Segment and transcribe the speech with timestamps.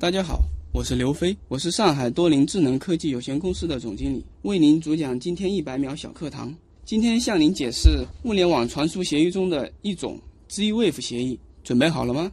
[0.00, 0.40] 大家好，
[0.72, 6.54] 我是刘飞，我是上海多灵智能科技有限公司的总经理，为您主讲今天一百秒小课堂。
[6.86, 10.18] 今天向您解释物联网传输协议中的一种
[10.48, 12.32] Z-Wave 协议，准备好了吗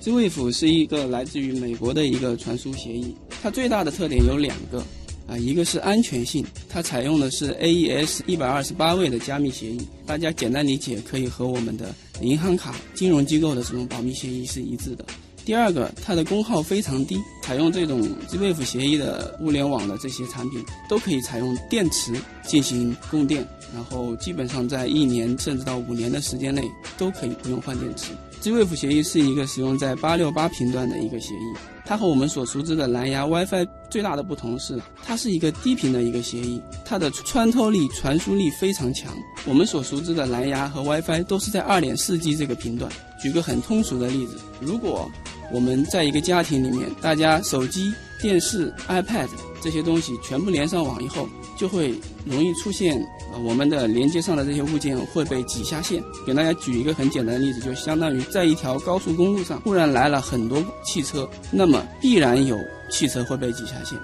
[0.00, 4.82] ？Z-Wave 是一个来自于美国的一个传输协议，它最大的特点有两个。
[5.26, 15.04] 啊，一个是安全性，它采用的是 AES 一百二十八位的加密协议，大家简单理解可以和我们的银行卡、金融机构的这种保密协议是一致的。
[15.44, 22.14] 第二个，它的功耗非常低，采用这种 Z-Wave 协议的物联网的这些产品都可以采用电池
[22.46, 26.62] 进行供电，然后基本上在一年甚至到五年的时间内
[26.96, 28.12] 都可以不用换电池。
[28.40, 31.73] Z-Wave 协议是一个使用在八六八频段的一个协议。
[31.86, 39.12] 它和我们所熟知的蓝牙 WiFi 最大的不同是，它是一个低频的一个协议，它的穿透力、传输力非常强。
[39.44, 42.90] 我们所熟知的蓝牙和 WiFi 都是在 2.4G 这个频段。
[43.20, 45.10] 举个很通俗的例子，如果
[45.52, 49.28] 我们在一个家庭里面，大家手机、电视、iPad
[49.62, 53.04] 这些东西全部连上网以后，就会容易出现。
[53.42, 56.00] 我们的连接上的这些物件会被挤下线。
[56.24, 62.56] 给大家举一个很简单的例子，就相当于在一条高速公路上，突然来了很多汽车，那么必然有
[62.90, 63.98] 汽车会被挤下线。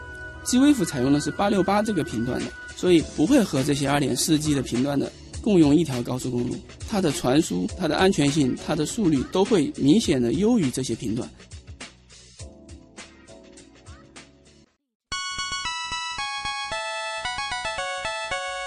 [0.44, 6.56] GWAV 采用的是八六八这个频段的，所以不会和这些二点四 G 的频段的共用一条高速公路。
[6.88, 11.28] 它的传输、它的安全性、它的速率都会明显的优于这些频段。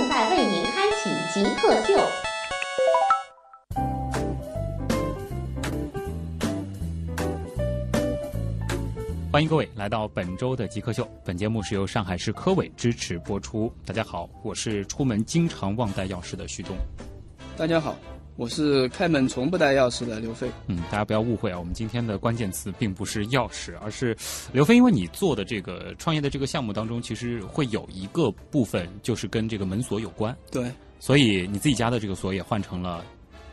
[0.00, 2.00] 正在为您开启极客秀，
[9.30, 11.06] 欢迎各位来到本周的极客秀。
[11.22, 13.70] 本节目是由上海市科委支持播出。
[13.84, 16.74] 大家好，我是出门经常忘带钥匙的徐东。
[17.58, 17.94] 大家好。
[18.40, 20.50] 我是开门从不带钥匙的刘飞。
[20.66, 24.16] 嗯，大家不要误会啊，我们今天的关键词并不是钥匙，而是
[24.50, 24.76] 刘飞。
[24.76, 30.34] 因为你做的这个创业的这个项目当中，其实会有一个部分就是跟这个门锁有关。
[30.50, 33.04] 对，所以你自己家的这个锁也换成了。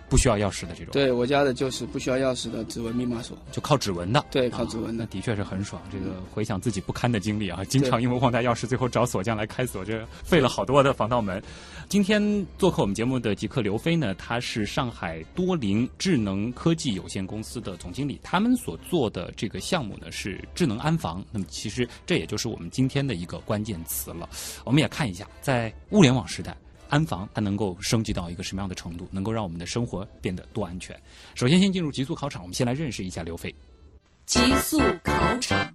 [0.10, 4.26] 不需要钥匙的这种，对我家的就是不需要钥匙的指纹密码锁，就靠指纹的。
[4.32, 5.82] 对，靠指纹的，那的确是很爽。
[5.92, 11.42] 这个回想自己不堪的经历啊，经常因为忘带钥匙，最后找锁匠来开锁，这费了好多的防盗门。
[11.90, 21.24] 今天做客我们节目的极客刘飞呢，他是上海多灵智能科技有限公司的总经理，他们所做的这个项目呢是智能安防。
[21.32, 24.28] 那么其实这也就是我们今天的一个关键词了。
[24.64, 26.56] 我们也看一下，在物联网时代。
[26.90, 31.00] 安防它能够升级到一个什么样的程度，能够让我们的生活变得多安全？
[31.36, 33.54] 首先，先进入极速考场，我们先来认识一下刘飞。
[34.26, 35.74] 极速考场，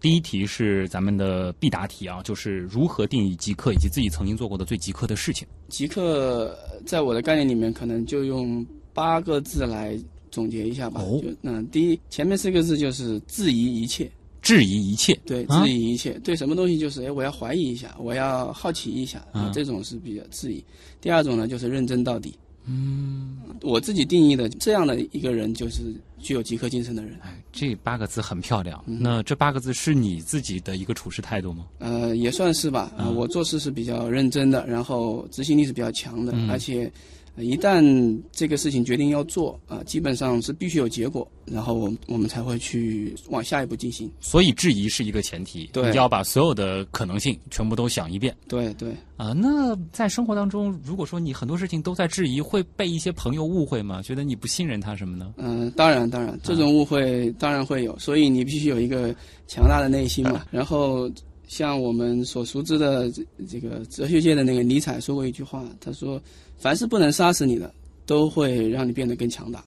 [0.00, 5.46] 第一题是咱们的必答题啊，就是如何定义极客，以及自己曾经做过的最极客的事情。
[5.68, 9.98] 极客在我的概念里面，可能就用八个字来
[10.30, 11.00] 总结一下吧。
[11.00, 14.10] 哦，嗯，第一，前面四个字就是质疑一切。
[14.44, 20.62] 质疑一切，对，质疑一切，对什么东西就是，哎，我要怀疑一下，我要好奇一下，啊，这种是比较质疑。
[21.00, 22.38] 第二种呢，就是认真到底。
[22.66, 25.82] 嗯，我自己定义的这样的一个人，就是
[26.18, 27.18] 具有极客精神的人。
[27.22, 28.82] 哎，这八个字很漂亮。
[28.86, 31.66] 那这八个字是你自己的一个处事态度吗？
[31.78, 32.92] 呃，也算是吧。
[33.16, 36.92] 我做事是比较认真的，然后执行力是比较强的，而且。
[37.36, 37.82] 一旦
[38.30, 44.08] 这个事情决定要做啊，基本上是必须有结果，然后我我们才会去往下一步进行。
[44.20, 48.32] 所以质疑是一个前提，对，你要把所有的可能性全部都想一遍。
[48.46, 54.00] 对对啊，那在生活当中，如果说你很多事情都在质疑，会被一些朋友误会吗？
[54.00, 55.34] 觉得你不信任他什么呢？
[55.36, 59.12] 嗯，当然当然，这种误会当然会有，所以你必须有一个
[59.48, 60.44] 强大的内心嘛。
[60.52, 61.10] 然后
[61.48, 66.22] 像我们所熟知的这这个哲学界的那个尼采说过一句话，他说。
[66.58, 67.72] 凡是不能杀死你的，
[68.06, 69.62] 都会让你变得更强大。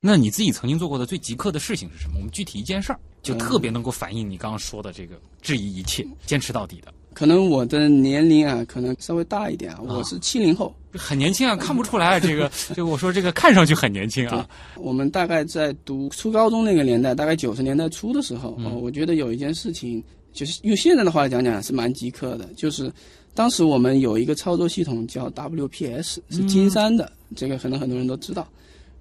[0.00, 2.18] 那你自己曾经做过的最极客的事情是什么？
[2.18, 6.94] 我们具体一件事儿，就特别能够反映你刚刚说的这个质疑一切、坚持到底的。
[7.12, 12.20] 可能我的年龄啊，可能稍微大一点啊，我是七零后，很年轻啊，看不出来。
[12.20, 14.48] 这个， 这个，我说这个看上去很年轻啊。
[14.76, 18.50] 我们大概在读初高中那个年代，大概九十年代初的时候，
[18.80, 20.00] 我觉得有一件事情，
[20.32, 22.92] 就是用现在的话来讲讲，是蛮极客的，就是。
[23.38, 28.44] 当时我们有一个操作系统叫 WPS，是金山的，这个可能很多人都知道。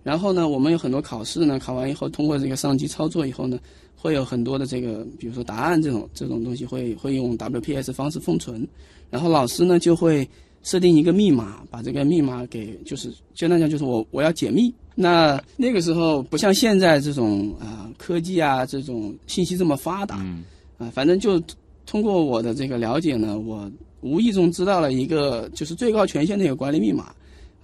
[0.04, 3.58] 然后呢，我们有很多考试呢，考完以后通过这个上机操作以后呢，
[3.96, 8.64] 会有很多的这个，比如说答案这种这种东西会会用 WPS 方式封存，
[9.10, 10.30] 然后老师呢就会
[10.62, 14.72] 设定一个密码，把这个密码给就是简单讲就是我我要解密。
[14.94, 20.44] 那那个时候不像现在这种啊、科技啊这种信息这么发达，嗯
[20.78, 21.42] 啊，反正就
[21.88, 23.68] 通过我的这个了解呢，我
[24.08, 27.12] 无意中知道了一个就是最高权限的一个管理密码，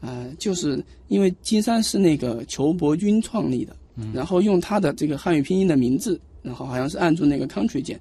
[0.01, 3.75] 啊，就是因为金山是那个裘伯君创立的，
[4.13, 8.00] 然后用他的这个汉语拼音的名字，然后好像是按住那个 country 键。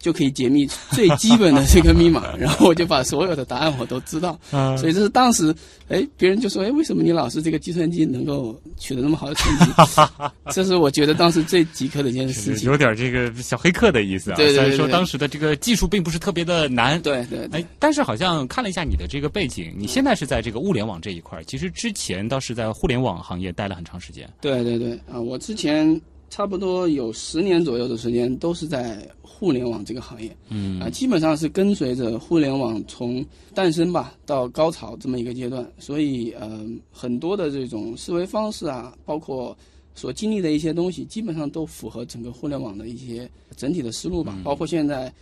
[0.00, 5.54] 就可以解密最基本的这个密码， 然后我就把所有的答案我都知道，啊所以这是当时，
[5.88, 9.66] 哎，别人就说，哎，为什么你老师这个计算机能够取得那么好的成绩？
[10.50, 12.68] 这是我觉得当时最极客的一件事情。
[12.68, 14.36] 有点这个小黑客的意思啊。
[14.36, 17.00] 对对对虽然说当时的这个技术并不是特别的难。
[17.02, 24.28] 对对对哎，但是好像看了一下你的这个背景，你现在是在这个物联网这一块儿，其实之前倒是在互联网行业待了很长时间。
[24.40, 25.20] 对对对啊！
[25.20, 26.00] 我之前
[26.30, 33.22] 差不多有十年左右的时间都是在互联网这个行业，嗯啊，基本上是跟随着互联网从
[33.54, 39.54] 诞生吧到高潮这么一个阶段，所以呃，很多的这种思维方式啊，包括
[39.94, 45.12] 所经历的一些东西，基本上都符合整个互联网的一些整体的思路吧，包括现在。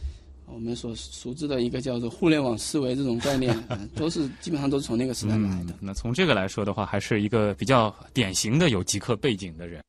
[0.51, 5.73] 我们所熟知的一个叫做互联网思维这种概念，啊、都是基本上都是从那个时代来的。
[5.73, 5.75] 嗯。
[5.79, 9.83] 那从这个来说的话，还是一个比较典型的有极客背景的人。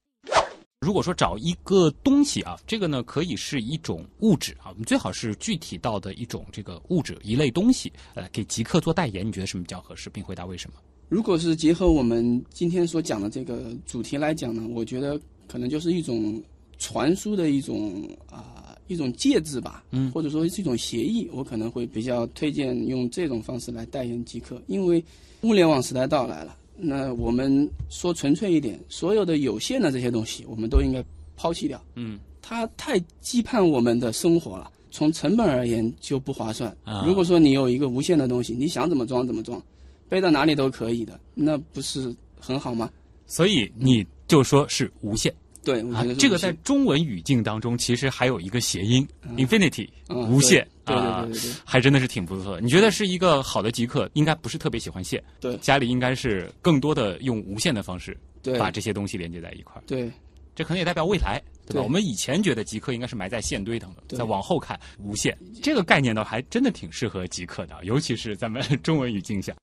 [0.82, 10.78] 如果说找一个东西啊，这个呢可以是一种物质啊，我们最好是具体到的一种这个物质一类东西，呃，给极客做代言，你觉得什么比较合适，并回答为什么？
[11.10, 16.42] 如果是结合我们今天所讲的这个主题来讲呢，我觉得可能就是一种
[16.78, 25.04] 传输的一种啊、一种介质吧，嗯或者说是一种协议，我可能会比较推荐用这种方式来代言极客，因为
[25.42, 31.04] 物联网时代到来了，那我们说纯粹一点，所有的有限的这些东西，我们都应该
[31.36, 34.72] 抛弃掉，嗯它太羁绊我们的生活了。
[34.92, 36.76] 从成本而言就不划算。
[36.84, 39.62] 啊如果说你有一个无限的东西，你想怎么装怎么装，
[40.08, 42.90] 背到哪里都可以的，那不是很好吗？
[43.28, 45.32] 所以你就说是无限
[45.64, 49.36] 对，啊这个在中文语境当中其实还有一个谐音嗯。
[49.36, 51.28] infinity，嗯无限啊
[51.66, 52.62] 还真的是挺不错的。
[52.62, 55.58] 你觉得是一个好的极客，应该不是特别喜欢线，对。
[55.58, 58.58] 家里应该是更多的用无线的方式对。
[58.58, 59.84] 把这些东西连接在一块儿。
[59.86, 60.12] 对。
[60.56, 61.80] 这可能也代表未来，对吧？
[61.80, 61.82] 对。
[61.82, 64.18] 我们以前觉得极客应该是埋在线堆当中，对。
[64.18, 69.54] 再往后看无线这个概念倒，还真的挺适合极客的，尤其是咱们 中文语境下。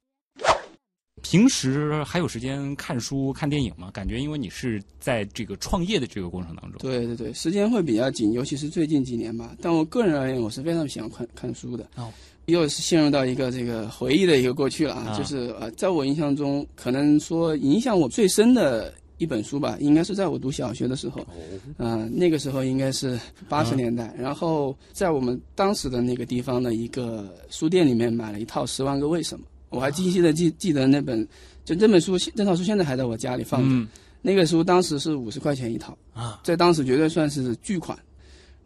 [1.29, 3.91] 平时还有时间看书、看电影吗？
[3.93, 9.57] 感觉因为你是在这个创业的这个过程当中，对对对，时间会比较紧，尤其是最近几年吧。
[9.61, 11.85] 但我个人而言，我是非常喜欢看看书的。
[11.97, 12.13] 哦，
[12.45, 21.27] 又是陷入到一个这个回忆的一个过去了啊，啊就是呃，在我印象中，可能说影响我最深的一本书吧，应该是在我读小学的时候。
[21.79, 23.19] 嗯、那个时候应该是
[23.49, 31.27] 八十年代，然后在我们当时的那个地方的一个书店里面买了一套《十万个为什么》，我还清晰的记记得那本，
[31.65, 33.69] 就这本书，这套书现在还在我家里放着。
[33.69, 33.87] 嗯
[34.23, 37.97] 那个书当时是五十块钱一套，啊，在当时绝对算是巨款。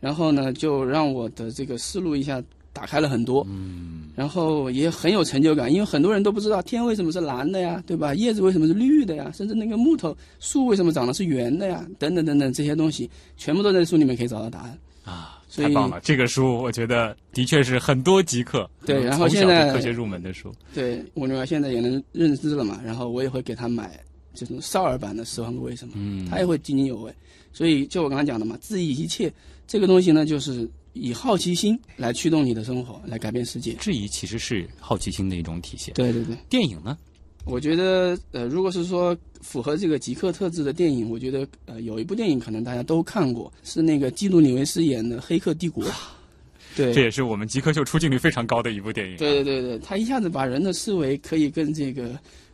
[0.00, 2.42] 然后呢，就让我的这个思路一下
[2.72, 3.46] 打开了很多。
[3.50, 8.14] 嗯然后也很有成就感，因为很多人都不知道天为什么是蓝的呀，对吧？
[8.14, 9.30] 叶子为什么是绿的呀？
[9.34, 11.86] 甚至那个木头树为什么长得是圆的呀？
[11.98, 14.78] 等等等等这些东西，全部都在书里面可以找到答案。
[15.04, 15.98] 啊，所以太棒了！
[16.00, 20.54] 这个书我觉得的确是很多极客对然后现在科学入门的书。
[20.72, 23.98] 对我女儿现在也能认知了嘛，然后我也会给她买
[24.32, 27.12] 这种少儿版的《十万个为什么》，嗯，她也会津津有味。
[27.52, 29.30] 所以就我刚才讲的嘛，质疑一切
[29.66, 33.72] 这个东西呢，就是以好奇心来驱动你的生活，来改变世界。
[33.72, 35.92] 质疑其实是好奇心的一种体现。
[35.94, 36.36] 对对对。
[36.48, 36.96] 电影呢？
[37.44, 45.84] 我觉得，呃，如果是说符合这个极客特质的电影，我觉得，呃，有一部电影可能大家都看过，是那个基努里维斯演的《黑客帝国》。
[46.76, 49.16] 对，这也是我们极客秀出镜率非常高的一部电影。
[49.16, 52.10] 对对对对，他一下子把人的思维可以跟这个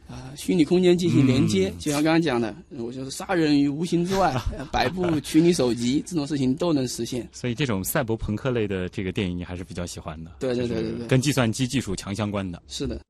[0.09, 7.29] 啊、虚拟空间进行连接，嗯就像刚刚讲的，我就是杀人于无形之外， 呃百步取你首级，这种事情都能实现。
[7.33, 10.31] 所以这种赛博朋克类的这个电影你还是比较喜欢的。
[10.39, 12.63] 对对对对对跟计算机技术强相关的。
[12.69, 13.01] 是的，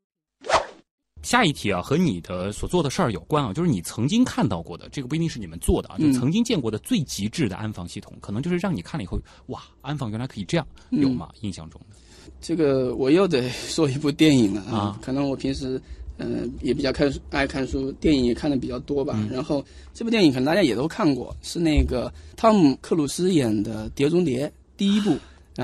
[1.26, 9.18] 下一题啊，和你的所做的事儿有关啊，就是你曾经看到过的，这个不一定是你们做的啊，就嗯曾经见过的最极致的安防系统，可能就是让你看了以后，
[9.48, 11.28] 哇，安防原来可以这样，嗯有吗？
[11.40, 11.96] 印象中的？
[12.40, 15.00] 这个我又得说一部电影了啊，啊。
[15.02, 15.80] 可能我平时
[16.18, 19.14] 嗯、呃也比较看爱看书，电影也看的比较多吧。
[19.16, 19.28] 嗯。
[19.32, 25.18] 然后这部电影可能大家也都看过，是那个汤姆克鲁斯演的《碟中谍》第一部，啊、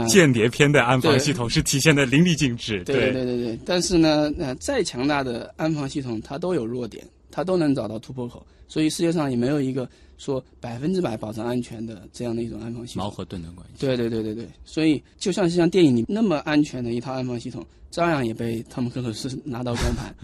[0.09, 2.83] 间谍片的安防系统是体现的淋漓尽致。
[2.85, 13.05] 对对对对对，但是呢，呃，再强大的安防系统，它都有弱点，它都能找到突破口，所以世界上也没有一个说百分之百保证安全的这样的一种安防系统。
[13.05, 13.87] 矛和盾的关系。
[13.87, 20.15] 对对对对对，所以就像是像电影里那么安全的一套安防系统，照样也被汤姆克鲁斯拿到光盘。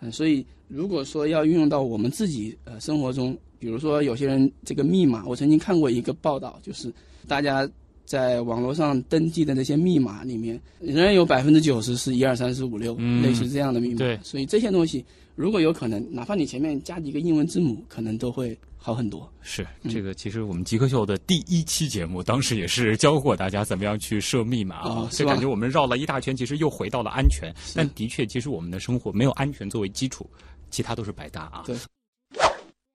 [0.00, 6.92] 嗯， 所以如果说要运用到我们自己呃生活中，比如说有些人这个密码，我曾经看过一个报道，就是
[7.26, 7.66] 大家
[8.04, 13.98] 在网络上登记的那些密码里面，仍然有百分之九十是一二三四五六，嗯类似这样的密码。
[13.98, 19.30] 对所以这些东西如果有可能，哪怕你前面加几个英文字母，可能都会好很多。
[19.40, 27.52] 是嗯这个，其实我们极客秀的第一期节目，当时也是教过大家怎么样去设密码啊哦，吧就是感觉我们绕了一大圈，其实又回到了安全。
[27.74, 30.28] 但的确，其实我们的生活没有安全作为基础，
[30.70, 31.64] 其他都是白搭啊。
[31.66, 31.74] 对，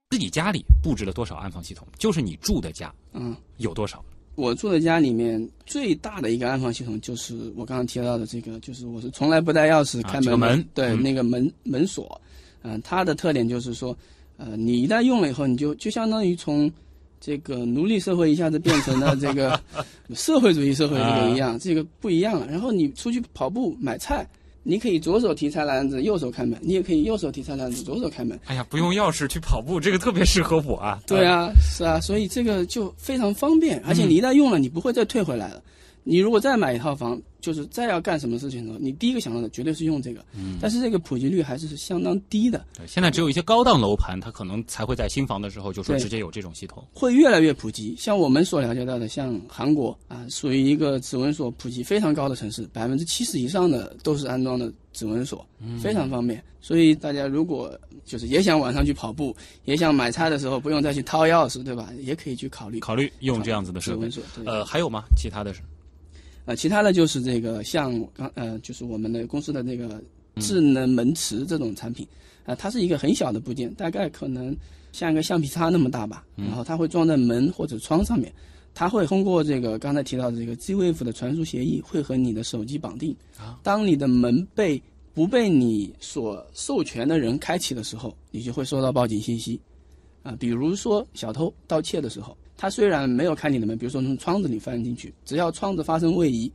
[0.09, 3.35] 自己家里布置了多少安防系统，就是你住的家嗯。
[3.57, 4.03] 有多少。
[4.39, 11.03] 我住的家里面最大的一个安防系统就是我刚刚提到的这个，就是我是从来不带钥匙啊开门的，这个门对、嗯。
[11.03, 12.19] 那个门门锁，
[12.63, 13.95] 嗯、它的特点就是说，
[14.37, 16.71] 呃，你一旦用了以后，你就就相当于从
[17.19, 19.59] 这个奴隶社会一下子变成了这个
[20.15, 22.47] 社会主义社会这个一样，这个不一样了。
[22.47, 24.25] 然后你出去跑步买菜，
[24.63, 28.39] 你可以左手提菜篮子，右手开门；你也可以右手提菜篮子，左手开门。
[28.45, 30.99] 哎呀，不用钥匙去跑步，这个特别适合我啊。
[31.07, 35.61] 对啊，是啊，所以这个就非常方便，而且你一旦用了，你不会再退回来了。
[36.03, 40.23] 你如果再买一套房，就是再要干什么事情的时候，你第一个想到的绝对是用这个。
[40.33, 46.85] 嗯，但是这个普及率还是相当低的，对，现在只有一些高档楼盘，它可能才会在新房的时候就说直接有这种系统。
[46.93, 47.95] 会越来越普及。
[47.97, 55.45] 像我们所了解到的，像韩国啊，属于一个指纹锁普及非常高的城市，百分之七十以上的都是安装的指纹锁，
[55.81, 56.43] 非常方便。
[56.61, 61.89] 所以大家如果就是也想晚上去跑步，也想买菜的时候不用再去掏钥匙，对吧？
[62.01, 64.33] 也可以去考虑考虑用这样子的设备指纹。
[64.33, 64.43] 锁。
[64.43, 65.03] 对呃，还有吗？
[65.15, 65.61] 其他的是？
[66.49, 70.01] 呃，其他的就是这个像刚呃，就是我们的公司的这个
[70.37, 72.07] 智能门磁这种产品，
[72.43, 74.57] 啊、它是一个很小的部件，大概可能
[74.91, 78.33] 像一个橡皮擦那么大吧，然后它会装在门或者窗上面，
[78.73, 83.15] 它会通过这个刚才提到的这个 Z-Wave 的传输协议，会和你的手机绑定。
[83.61, 84.81] 当你的门被
[85.13, 89.61] 不被你所授权的人开启的时候，你就会收到报警信息。
[90.23, 96.51] 啊，比如说小偷盗窃的时候，他虽然没有开你的门，比如说从窗子里翻进去，只要窗子发生位移，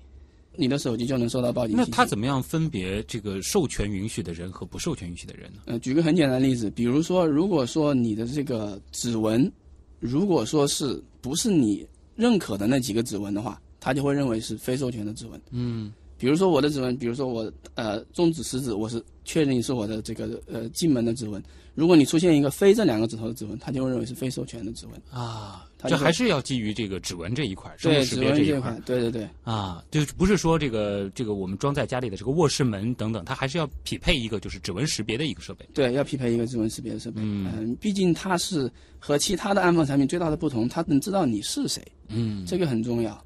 [0.55, 1.75] 你的手机就能收到报警。
[1.75, 5.61] 那它怎么样分别这个授权允许的人和不授权允许的人呢？
[5.65, 9.51] 呃，举个很简单的例子，比如说，如果说你的这个指纹，
[9.99, 15.41] 如果说是不是你认可的那几个指纹的话，他就会认为是非授权的指纹。
[15.53, 21.43] 嗯，比如说我的指纹，比如说我呃中指、食指，我是确认是我的这个呃进门的指纹。
[21.75, 25.03] 如果你出现一个非这两个指头的指纹，他就会认为是非授权的指纹。
[25.11, 29.29] 啊，这还是要基于这个指纹这一块，生物对，识指纹这一块块，对对对。
[29.43, 35.69] 啊，就是不是说这个这个我们装在家里的这个卧室门等等，它还是要匹配一个就是指纹识别的一个设备。
[35.75, 37.21] 对，要匹配一个指纹识别的设备。
[37.21, 43.25] 嗯毕竟它是和其他的安防产品最大的不同，它能知道你是谁，嗯，这个很重要。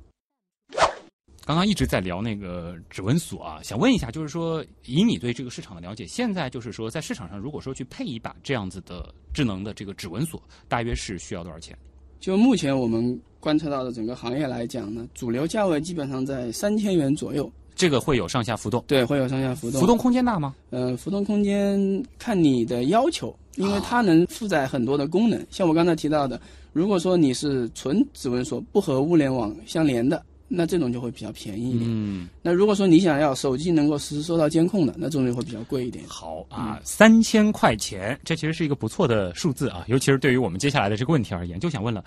[1.49, 10.39] 刚刚一直在聊那个指纹锁啊，想问一下，就是说以你对这个市场的了解，现在就是说在市场上如果说去配一把这样子的智能的这个指纹锁，
[10.69, 11.75] 大约是需要多少钱？
[12.21, 17.51] 就目前我们观测到的整个行业来讲呢，主流价位基本上在三千元左右。
[17.75, 19.81] 这个会有上下浮动，对，会有上下浮动。
[19.81, 20.55] 浮动空间大吗？
[20.69, 25.47] 呃，浮动空间看你的要求，因为它能负载很多的功能。
[25.49, 26.39] 像我刚才提到的，
[26.75, 31.85] 如果说你是纯指纹锁，不和物联网相连的，那这种就会比较便宜一点。
[31.87, 36.05] 嗯，那如果说你想要手机能够实时收到监控的，那这种就会比较贵一点。
[36.09, 42.03] 好啊，三千块钱，这其实是一个不错的数字啊，尤其是对于我们接下来的这个问题而言，就想问了。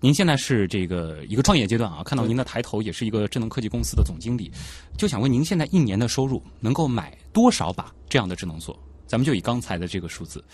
[0.00, 4.48] 您现在是这个一个创业阶段啊，看到您的抬头也是一个智能科技公司的总经理，
[4.96, 8.78] 就想问您现在一年的收入能够买多少把这样的智能锁？
[9.08, 10.44] 咱们就以刚才的这个数字，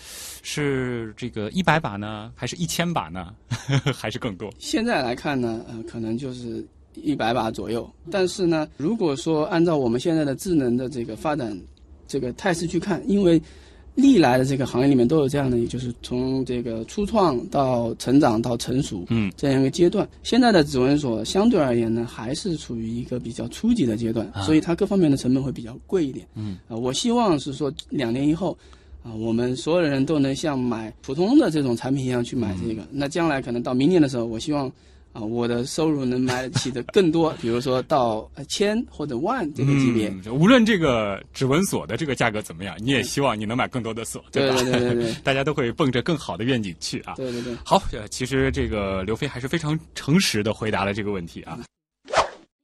[0.41, 3.35] 是这个一百把呢，还是一千把呢，
[3.93, 4.49] 还是更多？
[4.57, 6.65] 现在来看呢，呃，可能就是
[7.01, 7.89] 一百把左右。
[8.09, 11.57] 但是呢，如果说按照我们现在的智能的这个发展
[12.07, 13.41] 这个态势去看，因为
[13.95, 20.07] 历来的这个行业里面都有这样的，也就是从这个初创到成长到成熟，嗯，这样一个阶段。
[20.23, 26.27] 现在的指纹锁相对而言呢，还是处于一个比较初级的阶段，所以它各方面的成本会比较贵一点。
[26.35, 28.57] 嗯，啊、我希望是说两年以后。
[29.05, 32.81] 啊，我们所有人都能像买普通的这种产品一样去买这个。
[32.89, 34.67] 那将来可能到明年的时候，我希望
[35.15, 40.09] 啊，我的收入能买得起的更多，比如说到呃千或者万这个级别。
[40.09, 44.57] 嗯无论这个指纹锁的这个价格怎么样，你也希望你能买更多的锁，对吧？
[44.57, 47.13] 对对对对 大家都会奔着更好的愿景去啊。
[47.15, 47.55] 对对对。
[47.63, 51.57] 好，呃，其实这个刘飞还是非常诚实的回答了这个问题啊。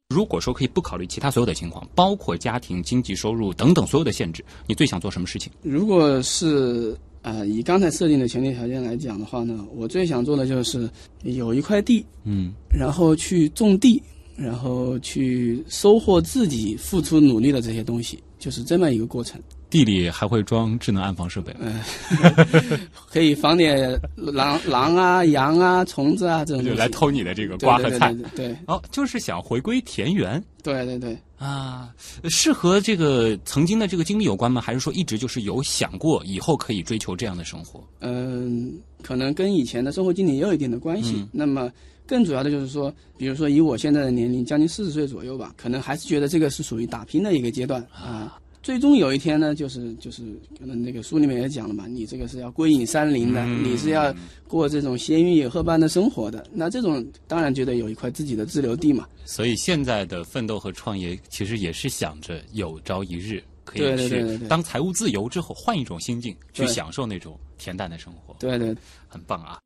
[0.09, 5.49] 如果说可以不考虑其他所有的情况，包括家庭、经济收入等等所有的限制，你最想做什么事情？
[5.61, 10.89] 如果是啊、呃以刚才设定的前提条件来讲的话呢，我最想做的就是
[11.23, 14.01] 有一块地，嗯然后去种地，
[14.35, 19.39] 然后去收获自己付出努力的这些东西，就是这么一个过程。
[19.69, 21.55] 地里还会装智能安防设备。
[23.07, 28.29] 可以防点狼狼啊、羊啊、虫子啊这种就来偷你的这个瓜和菜对。
[28.35, 31.91] 对对哦，就是想回归田园对对对，啊，
[32.29, 34.61] 是和这个曾经的这个经历有关吗？
[34.61, 37.83] 还是说一直就是有想过以后可以追求这样的生活？
[38.01, 38.71] 嗯，
[39.01, 41.15] 可能跟以前的生活经历也有一定的关系。
[41.15, 41.71] 嗯那么
[42.05, 48.37] 更主要的就是说，比如说以我现在的年龄，将近四十岁左右吧，可能还是觉得这个是属于打拼的一个阶段啊。
[48.63, 50.21] 最终有一天呢，就是就是
[50.59, 54.13] 可能那个书里面也讲了嘛，你这个是要归隐山林的，嗯你是要
[54.47, 56.45] 过这种闲云野鹤般的生活的。
[56.51, 59.07] 那这种当然觉得有一块自己的自留地嘛。
[59.25, 68.75] 所以现在的奋斗和创业，其实也是想着有朝一日可以去当财务自由之后，换一种心境去享受那种恬淡的生活，对对，
[69.07, 69.59] 很棒啊！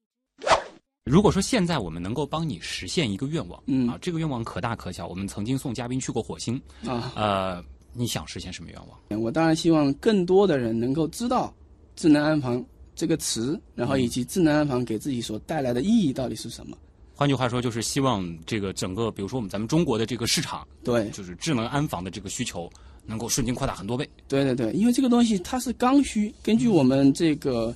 [1.04, 5.06] 如果说现在我们能够帮你实现一个愿望，嗯啊，这个愿望可大可小。
[5.06, 7.64] 我们曾经送嘉宾去过火星，啊，呃，
[7.96, 9.22] 你想实现什么愿望？
[9.22, 11.54] 我当然希望更多的人能够知道
[11.96, 12.64] “智能安防”
[12.96, 16.78] 这个词，然后以及智能安防给自己所带来的意义到底是什么。
[17.14, 22.70] 换句话说，就是希望这个整个，比如说我们咱们中国的这个市场，对就是智能安防的这个需求，
[23.06, 24.08] 能够瞬间扩大很多倍。
[24.28, 27.74] 对对对，因为这个东西它是刚需，根据我们这个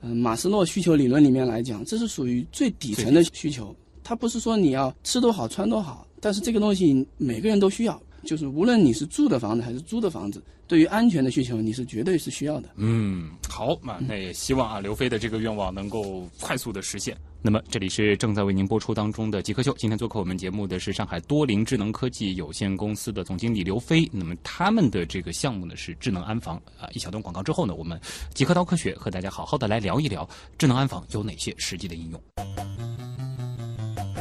[0.00, 3.72] 嗯、呃马斯洛需求理论里面来讲，这是属于最底层的需求。
[4.02, 12.68] 它不是说你要吃多好穿多好，但是这个东西每个人都需要，就是无论你是住的房子还是租的房子，对于安全的需求你是绝对是需要的。
[12.76, 17.16] 嗯，好，那那也希望啊，刘飞的这个愿望能够快速的实现。
[17.44, 24.08] 那么这里是正在为您播出当中的《极客秀》，今天做客我们节目的是上海多灵智能科技有限公司的总经理刘飞。
[24.12, 26.88] 那么他们的这个项目呢是智能安防啊。
[26.92, 28.00] 一小段广告之后呢，我们
[28.32, 32.22] 极客刀科学和大家好好的来聊一聊智能安防有哪些实际的应用。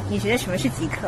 [0.10, 1.08] 你觉得什么是极客？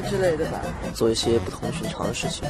[0.00, 0.60] 之类的吧。
[0.94, 2.44] 做一些不同寻常的事情。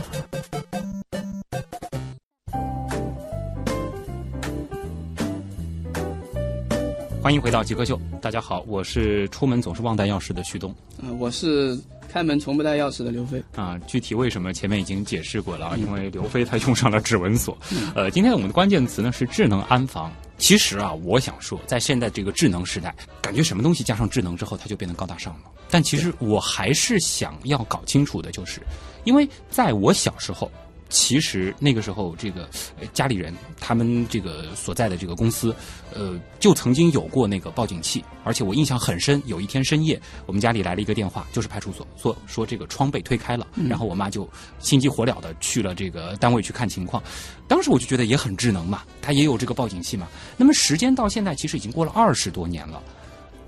[7.22, 10.74] 欢迎回到极客秀，大家好，我是出门总是忘带钥匙的旭东。
[11.00, 13.40] 啊、我是开门从不带钥匙的刘飞。
[13.54, 17.56] 啊，具体为什么前面已经解释过了啊，因为刘飞他用上了指纹锁。
[17.94, 20.12] 呃，今天我们的关键词呢是智能安防。
[20.36, 25.42] 其实啊，我想说，在现在这个智能时代，感觉什么东西加上智能之后，它就变得高大上了。
[25.70, 28.60] 但其实我还是想要搞清楚的，就是
[29.04, 30.50] 因为在我小时候。
[30.92, 32.46] 其实那个时候，这个
[32.78, 35.54] 呃家里人他们这个所在的这个公司，
[35.94, 39.20] 呃，就曾经有过那个报警器，而且我印象很深。
[39.24, 44.28] 有一天深夜，我们家里来了一个电话，就是派出所，说说这个窗被推开了，然后我妈就
[44.58, 47.02] 心急火燎的去了这个单位去看情况。
[47.48, 50.06] 当时我就觉得也很智能嘛，它也有这个报警器嘛。
[50.36, 52.82] 那么时间到现在其实已经过了二十多年了，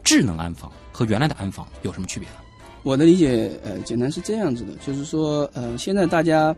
[0.02, 2.36] 智能安防和原来的安防有什么区别呢？
[2.82, 6.54] 我的理解，呃，简单是这样子的，就是说，呃，现在大家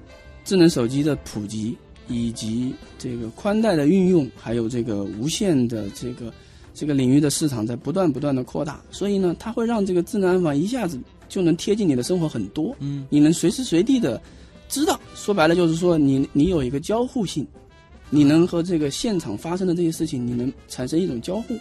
[0.46, 1.76] 智能手机的普及，
[2.08, 6.32] 以及这个宽带的运用，还有这个无线的这个
[6.72, 14.22] 这个领域的市场在不断不断的扩大，所以呢，它会让这个智能安防一下子就能贴近你的生活很多，嗯，你能随时随地的
[14.68, 17.44] 知道，说白了就是说你你有一个交互性，
[18.08, 21.56] 你能和这个现场发生的这些事情，你能产生一种交互，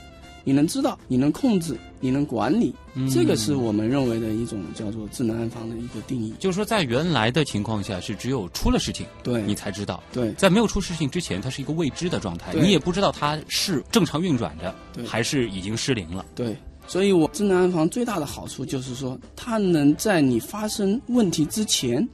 [0.46, 3.10] 你能知道，你能控制，你能管理，嗯。
[3.10, 6.34] 这个是我们认为的一种叫做智能安防的一个定义。
[6.40, 10.32] 就是说，在原来的情况下是只有出了事情对，你才知道，对。
[10.34, 15.06] 在没有出事情之前，它是一个未知的状态，你也不知道它是正常运转着，对。
[15.06, 16.24] 还是已经失灵了。
[16.36, 16.56] 对，
[16.88, 22.08] 所以我智能安防最大的好处就是说，它能在你发生问题之前，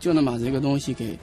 [0.00, 1.16] 就能把这个东西给，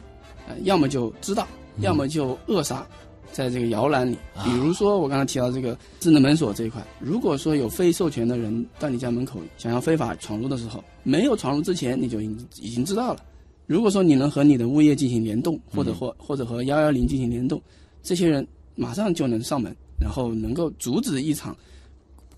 [0.48, 1.46] 呃，要么就知道，
[1.76, 1.84] 嗯。
[1.84, 2.88] 要么就扼杀。
[3.34, 4.46] 在这个摇篮里，啊。
[4.46, 13.20] 比如说我刚才提到这个智能门锁这一块，如果说有非授权的人到你家门口想要非法闯入的时候，没有闯入之前你就已经已经知道了。
[13.66, 17.62] 如果说你能和你的物业进行联动，或者嗯或或者和幺幺零进行联动，
[18.02, 21.56] 这些人马上就能上门，然后能够阻止一场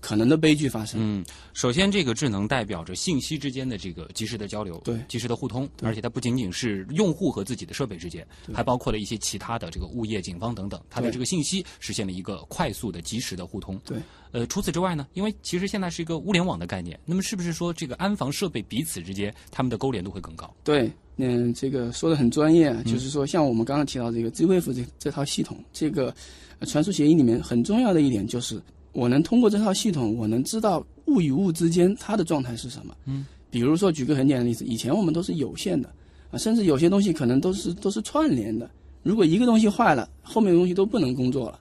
[0.06, 1.00] 可能的悲剧发生。
[1.02, 13.80] 嗯，首先这个智能代表着信息之间的这个及时的交流，对及时的互通，而且它不仅仅是用户和自己的设备之间，还包括了一些其他的这个物业、警方等等，它的对这个信息实现了一个快速的、及时的互通。
[13.84, 13.98] 对，
[14.30, 20.54] 呃，除此之外呢，因为其实现在是一个物联网的概念，那么是不是说这个安防设备彼此之间它们的勾连度会更高？
[20.62, 26.14] 对，嗯，这个说的很专业啊，就是说像我们刚刚提到这个 Z-Wave 这这套系统，这个
[26.60, 28.62] 呃传输协议里面很重要的一点就是，
[28.96, 32.96] 我能通过这套系统，我能知道物与物之间它的状态是什么。
[33.04, 35.92] 嗯，比如说举个很简单的例子，以前我们都是有线的
[36.30, 38.70] 啊，甚至有些东西可能都是都是串联的。
[39.02, 41.60] 如果一个东西坏了，后面的东西都不能工作了。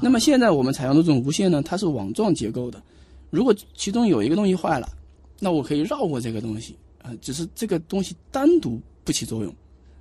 [0.00, 2.80] 那么现在我们采用的这种无线呢，它是网状结构的。
[3.30, 4.88] 如果其中有一个东西坏了，
[5.40, 9.52] 那我可以绕过这个东西啊、呃只是这个东西单独不起作用，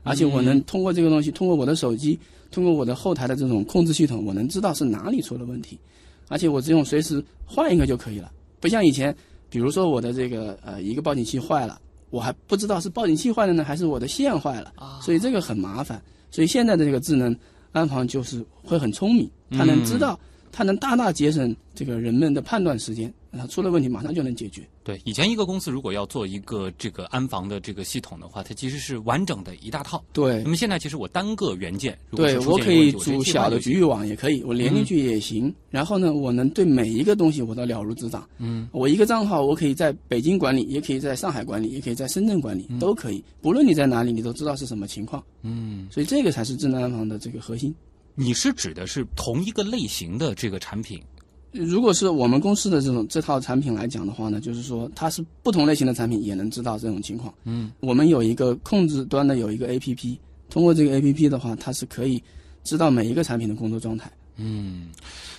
[0.04, 2.20] 而且我能通过这个东西，通过我的手机，
[2.52, 5.80] 通过我的后台的这种控制系统，我能知道是哪里出了问题，
[6.28, 9.16] 而且我只用随时换一个就可以了，不像以前，
[9.50, 16.02] 比如说我的这个呃一个报警器坏了，我还不知道是报警器坏了呢，还是我的线坏了，所以这个很麻烦。
[16.30, 17.36] 所以现在的这个智能
[17.72, 20.20] 安防就是会很聪明，它能知道，
[20.58, 24.68] 它能大大节省这个人们的判断时间，啊出了问题马上就能解决。
[24.84, 30.04] 对，以前一个公司如果要做一个这个安防的这个系统的话，它其实是完整的一大套。
[30.14, 35.54] 对那么现在其实我单个元件，对我可以组小的局域网也可以，我连进去也行。
[35.70, 38.28] 然后呢，我能对每一个东西我都了如指掌。
[38.40, 43.24] 嗯，我一个账号，我可以在北京管理，也可以在上海管理，也可以在深圳管理，都可以。
[43.44, 45.24] 不论你在哪里，你都知道是什么情况。
[45.44, 47.72] 嗯，所以这个才是智能安防的这个核心。
[48.20, 51.00] 你是指的是同一个类型的这个产品？
[51.52, 57.32] 如果是我们公司的这种这套产品来讲的话呢，就是说它是不同类型的产品也能知道这种情况。
[57.44, 60.18] 嗯，我们有一个控制端的有一个 APP，
[60.50, 62.22] 通过这个 APP 的话，它是可以
[62.64, 64.12] 知道每一个产品的工作状态。
[64.38, 64.90] 嗯，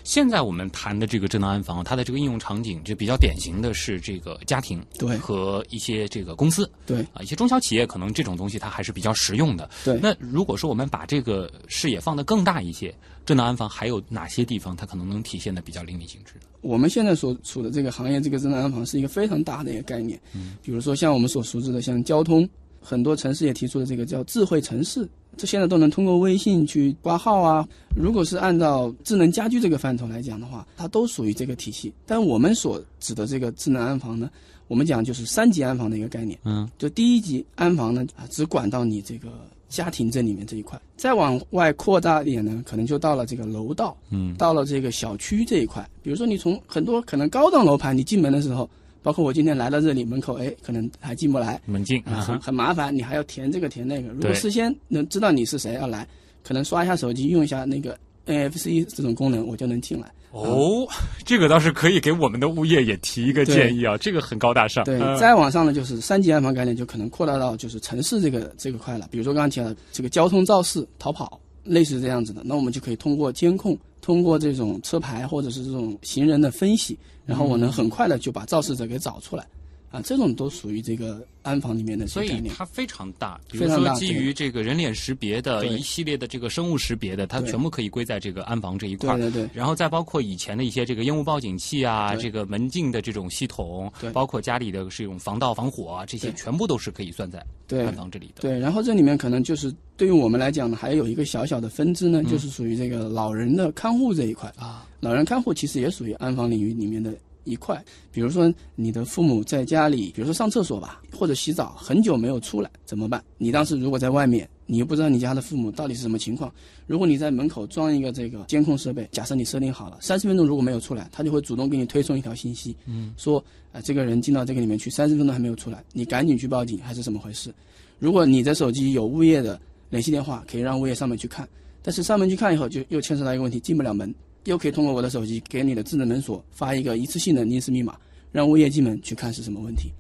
[0.05, 9.71] 现在我们谈的这个智能安防，它的这个应用场景就比较典型的是这个家庭对和一些这个公司对啊，一些中小企业可能这种东西它还是比较实用的。
[9.85, 16.35] 对那如果说我们把这个视野放得更大一些，智能安防还有哪些地方它可能能体现的比较淋漓尽致？
[16.61, 20.21] 我们现在所处的这个行业，这个智能安防是一个非常大的一个概念。
[20.35, 22.49] 嗯，比如说像我们所熟知的，像交通，
[22.81, 27.67] 很多城市也提出了这个叫智慧城市，这现在都能通过微信去挂号啊。
[27.97, 31.93] 如果是按照智能家居这个范畴来讲的话，它都属于这个体系。
[32.05, 34.29] 但我们所指的这个智能安防呢，
[34.67, 36.39] 我们讲就是三级安防的一个概念。
[36.45, 39.29] 嗯，就第一级安防呢，啊，只管到你这个
[39.69, 45.89] 家庭这里面这一块，再往外扩大一点呢，可能就到了这个楼道，嗯到了这个小区这一块。
[46.03, 48.69] 比如说你从很多可能高档楼盘，你进门的时候，
[49.09, 54.11] 包括我今天来到这里门口，哎，可能还进不来，门禁啊，很很麻烦，你还要填这个填那个。
[54.11, 56.07] 如果事先能知道你是谁要来，
[56.45, 60.13] 可能刷一下手机，用一下那个 NFC 这种功能，我就能进来。
[60.33, 60.87] 哦，
[61.25, 64.85] 这个倒是可以给我们的物业也提一个建议啊，这个很高大上。
[64.85, 69.09] 对，嗯再往上呢，就是三级安防概念就可能扩大到就是城市这个这个块了。
[69.11, 79.47] 比如说刚刚提到的这个交通肇事、逃跑，类似这样子的，那我们就可以通过监控，通过这种车牌或者是这种行人的分析，然后我能很快的就把肇事者给找出来。
[79.91, 82.43] 啊，这种都属于这个安防里面的所以。
[82.49, 89.17] 它非常大，比如非常大说基于这个人脸识别的一系列的这个生物识别的，它全部可以归在这个安防这一块儿。
[89.17, 89.51] 对对对。
[89.55, 97.85] 然后再包括以前的一些这个烟雾报警器啊，这个门禁的这种系统对，包括家里的这种防盗防火啊，这些全部都是可以算在对。
[97.85, 98.43] 安防这里的。
[98.43, 104.53] 对，然后这里面可能就是对于我们来讲呢，还有一个小小的分支呢，就是属于这个老人的看护这一块。
[104.59, 104.85] 啊。
[105.01, 107.15] 老人看护其实也属于安防领域里面的
[107.49, 107.83] 一块。
[108.13, 113.23] 比如说你的父母在家里，比如说上厕所吧，或者洗澡很久没有出来，怎么办？
[113.39, 116.53] 你当时如果在外面，你又不知道你家的父母到底是什么情况，
[116.87, 127.53] 如果你在门口装一个这个监控设备，假设你设定好了，三十分钟如果没有出来，他就会主动给你推送一条信息，嗯，说啊、呃这个人进到这个里面去，三十分钟还没有出来，你赶紧去报警还是怎么回事？
[127.99, 131.49] 如果你的手机有物业的联系电话，可以让物业上门去看。
[131.83, 134.15] 但是上门去看以后，就又牵扯到一个问题，进不了门，
[134.49, 137.95] 又可以通过我的手机给你的智能门锁发一个一次性的临时密码，
[138.33, 139.93] 让物业进门去看是什么问题。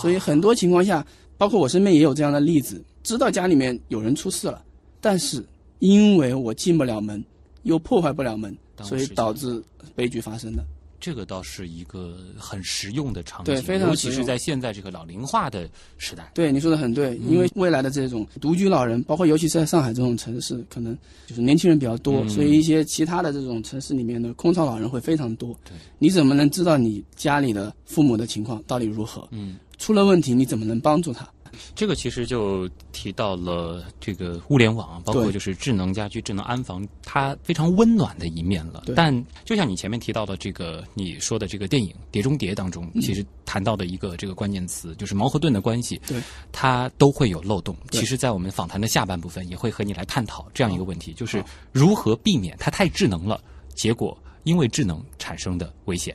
[0.00, 1.06] 所以很多情况下，
[1.38, 4.62] 包括我身边也有这样的例子，知道家里面有人出事了，
[5.00, 5.44] 但是
[5.78, 7.24] 因为我进不了门，
[7.62, 9.62] 又破坏不了门，所以导致
[9.94, 10.64] 悲剧发生的。
[11.02, 16.30] 这个倒是一个很实用的场景，对非常尤其是在现在这个老龄化的时代。
[16.32, 25.58] 对，你说的很对，因为未来的这种独居老人，包括尤其是在上海这种城市，可能就是年轻人比较多，嗯所以一些其他的这种城市里面的空巢老人会非常多。
[25.64, 29.26] 对，你怎么能知道你家里的父母的情况到底如何？
[29.32, 31.28] 嗯，出了问题你怎么能帮助他？
[31.74, 38.84] 这个其实就提到了这个物联网，包括就是智能家居、智能安防，它非常温暖的一面了。
[38.94, 47.76] 但就像你前面提到的这个你说的这个电影《碟中谍》当中，嗯其实谈到的一个这个关键词就是矛和盾的关系，对，它都会有漏洞。
[47.90, 53.40] 其实，在我们访谈的下半部分也会和你来探讨这样一个问题，就是如何避免它太智能了，
[53.74, 56.14] 结果因为智能产生的危险。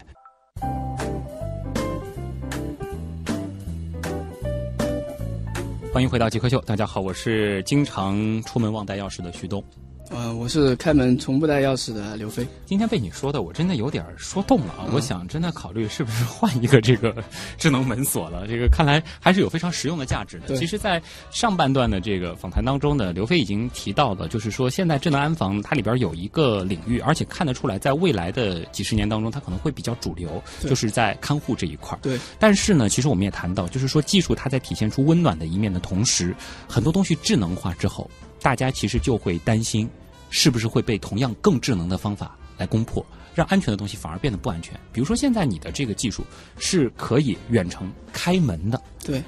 [5.98, 9.64] 欢迎回到极客秀，大家好，我是经常出门忘带钥匙的徐东。
[10.10, 12.48] 呃，我是开门从不带钥匙的刘飞。
[12.66, 14.86] 今天被你说的，我真的有点说动了啊！
[14.88, 17.14] 嗯我想真的考虑是不是换一个这个
[17.60, 18.48] 智能门锁了。
[18.48, 20.56] 这个看来还是有非常实用的价值的。
[20.56, 32.00] 其实，在上半段的这个访谈当中呢，刘飞已经提到了，就是说现在智能安防它里边有一个领域，而且看得出来，在未来的几十年当中，它可能会比较主流，就是在看护这一块儿。
[32.02, 36.34] 对，但是呢，其实我们也谈到，就是说技术它在体现出温暖的一面的同时，
[36.68, 38.10] 很多东西智能化之后，
[38.42, 39.90] 大家其实就会担心，
[40.30, 44.74] 是不是会被同样更智能的方法来攻破，让安全的东西反而变得不安全。
[44.92, 46.24] 比如说，现在你的这个技术
[46.58, 49.24] 是可以远程开门的，对，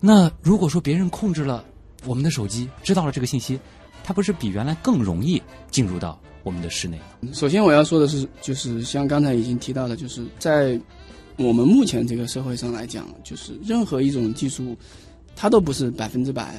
[0.00, 1.64] 那如果说别人控制了
[2.04, 3.58] 我们的手机，知道了这个信息，
[4.02, 7.32] 它不是比原来更容易进入到我们的室内吗？
[7.32, 10.80] 首先我要说的是，就是像刚才已经提到的，就是在
[11.36, 14.76] 我们目前这个社会上来讲，就是任何一种技术，
[15.36, 16.54] 它都不是百分之百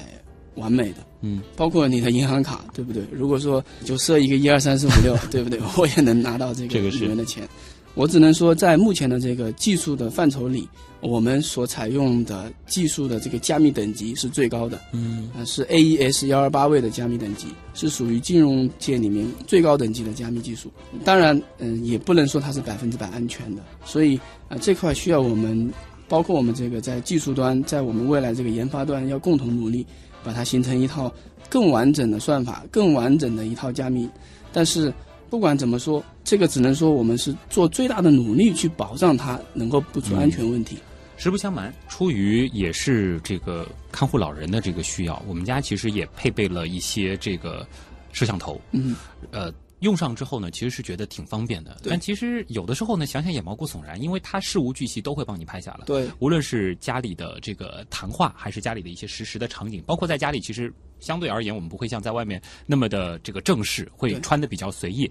[0.56, 0.98] 完美的。
[1.22, 3.04] 嗯，包括你的银行卡，对不对？
[3.12, 5.60] 如果说就设一个一二三四五六， 对不对？
[5.78, 7.48] 我也能拿到这个里面的钱。
[7.94, 10.66] 我只能说，在目前的这个技术的范畴里，
[11.02, 14.80] 我们所采用的技术的这个加密等级是最高的。
[14.94, 20.72] 嗯，呃，是 AES 幺二八位的加密等级，是属于金融界里面最高等级的加密技术。
[21.04, 25.70] 当然，嗯、也不能说它是百分之百安全的，所以啊、呃这块需要我们，
[26.08, 29.86] 包括我们这个在技术端，在我们未来这个研发端要共同努力，
[30.24, 31.12] 把它形成一套
[31.50, 34.10] 更完整的算法，更完整的一套加密。
[34.54, 34.94] 但是
[35.30, 40.78] 不管怎么说，这个只能说我们是做最大的努力去保障它能够不出安全问题。
[41.18, 47.66] 实不相瞒，出于也是这个看护老人的这个需要，我们家其实也配备了一些这个
[48.12, 48.60] 摄像头。
[48.72, 48.96] 嗯，
[49.30, 51.78] 呃，用上之后呢，其实是觉得挺方便的。
[51.84, 55.86] 但其实有的时候呢，想想也毛骨悚然，因为它事无巨细都会帮你拍下来。
[55.86, 65.10] 对，无论是家里的这个谈话，还是家里的一些实时的场景，包括在家里，其实相对而言，我们不会像在外面那么的这个正式，会穿的比较随意。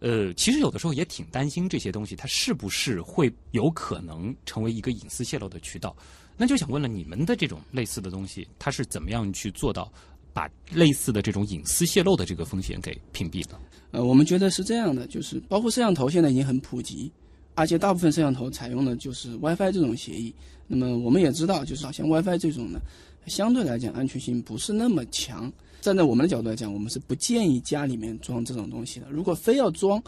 [0.00, 5.96] 呃，其实有的时候也挺担心这些东西，它是不是会有可能成为一个隐私泄露的渠道？
[6.36, 9.92] 那就想问了，你们的这种类似的东西，它是怎么样去做到
[10.32, 13.60] 把类似的这种隐私泄露的这个风险给屏蔽了？
[13.90, 17.10] 呃，我们觉得是这样的，就是包括摄像头现在已经很普及，
[17.54, 20.34] 而且大部分摄像头采用的就是 WiFi 这种协议。
[20.66, 22.80] 那么我们也知道，就是好像 WiFi 这种呢，
[23.26, 25.52] 相对来讲安全性不是那么强。
[25.82, 29.06] 站在我们的角度来讲，我们是不建议家里面装这种东西的。
[29.10, 30.02] 如果非要装，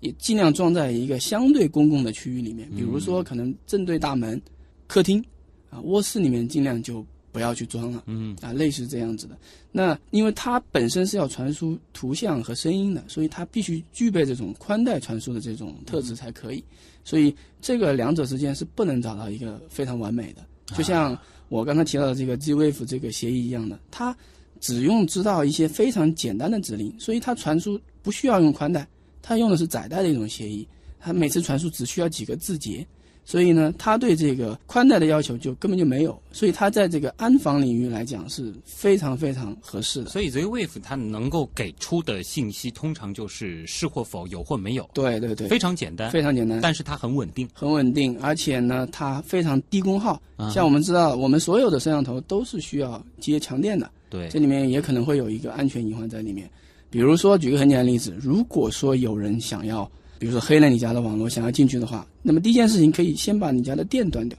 [0.00, 4.40] 也尽量装在一个相对公共的区域里面，比如说可能正对大门、
[4.86, 5.22] 客厅
[5.70, 7.04] 啊、卧室里面，尽量就
[7.38, 8.02] 不要去装了。
[8.06, 9.38] 嗯啊，类似这样子的。
[9.70, 16.64] 那因为它本身是要传输图像和声音的，所以它必须具备这种宽带传输的这种特质才可以。
[17.04, 20.44] 所以这个两者之间是不能找到一个非常完美的。
[20.76, 21.16] 就像
[21.48, 24.16] 我刚才提到的这个 Gwave 这个协议一样的，它
[24.58, 28.84] 只用知道一些非常简单的指令，所以它传输不需要用宽带，
[29.22, 30.66] 它用的是窄带的一种协议，
[30.98, 32.84] 它每次传输只需要几个字节。
[33.30, 40.08] 所以呢，它对这个宽带的要求就根本就没有，所以它在这个安防领域来讲是非常非常合适的。
[40.08, 47.46] 所以 Z-Wave 它能够给出的信息，通常就是是或否，有或没有，对对对，非常简单，非常简单，但是它很稳定。
[47.52, 50.18] 很稳定，而且呢，它非常低功耗。
[50.36, 56.48] 啊像我们知道，我们所有的摄像头都是需要接强电的，对这里面也可能会有一个安全隐患在里面。
[56.88, 64.38] 比如说，举个很简单的例子，如果说有人想要，比如说黑了你家的网络，想要进去的话，那么第一件事情可以先把你家的电断掉，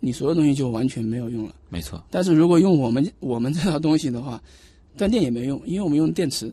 [0.00, 1.54] 你所有东西就完全没有用了。
[1.68, 4.40] 没错，但是如果用我们我们这套东西的话，
[4.96, 6.52] 断电也没用，因为我们用电池，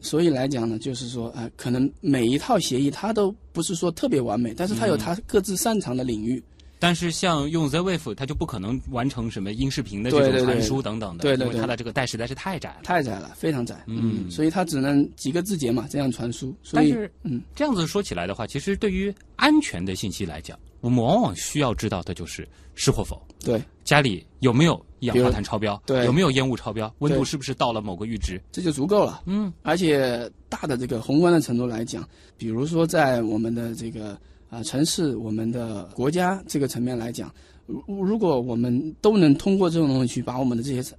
[0.00, 6.42] 所以来讲呢，就是说啊、呃可能每一套协议它都不是说特别完美，但是它有它各自擅长的领域。
[6.80, 12.80] 但是像用 Z-Wave，它就不可能完成什么音视频的这种传输等等的，对对对因为它的这个带实在是太窄了。
[12.82, 14.28] 太窄了，非常窄，嗯。
[14.30, 16.56] 所以它只能几个字节嘛，这样传输。
[16.62, 26.06] 所以，但是，嗯，这样子说起来的话，其实对于安全的信息来讲，我们往往需要知道的就是是或否，对，家里有没有一氧化碳超标，对。
[26.06, 29.22] 有没有烟雾超标，温度是不是到了某个阈值，这就足够了。
[29.26, 34.18] 嗯，而且大的这个宏观的程度来讲，比如说在我们的这个
[34.50, 37.32] 啊、城市、我们的国家这个层面来讲，
[37.66, 40.96] 如如果我们都能通过这种东西去把我们的这些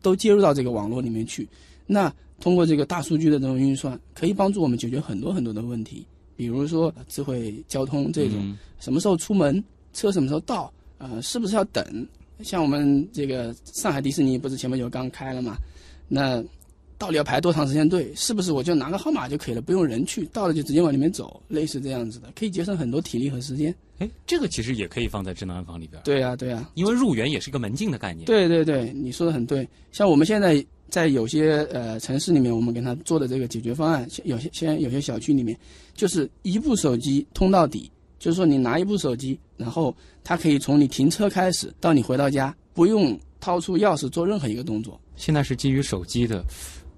[0.00, 1.48] 都接入到这个网络里面去，
[1.86, 9.62] 那通过这个大数据的这种运算，可以帮助我们解决很多很多的问题，比如说智慧交通这种，嗯什么时候出门，
[9.92, 12.06] 车什么时候到，呃，是不是要等？
[12.40, 15.56] 像我们这个上海迪士尼不是前不久刚开了嘛，
[16.08, 16.42] 那
[17.02, 18.12] 到底要排多长时间队？
[18.14, 23.74] 是不是我就拿个号码就可以了，不用人去，到了就直接往里面走，类似这样子的，可以节省很多体力和时间。
[23.98, 28.24] 哎，这个其实也可以放在智能安防里边，对呀、对呀、因为入园也是一个门禁的概念。
[28.24, 29.68] 对对对，你说的很对。
[29.90, 35.58] 像我们现在在有些呃城市里面，我们给他做的这个解决方案，有些现在有些小区里面，
[35.96, 45.00] 就是一部手机通到底，就是说你拿一部手机，然后它可以从你停车开始到你回到家，不用掏出钥匙做任何一个动作。
[45.14, 46.42] 现在是基于手机的，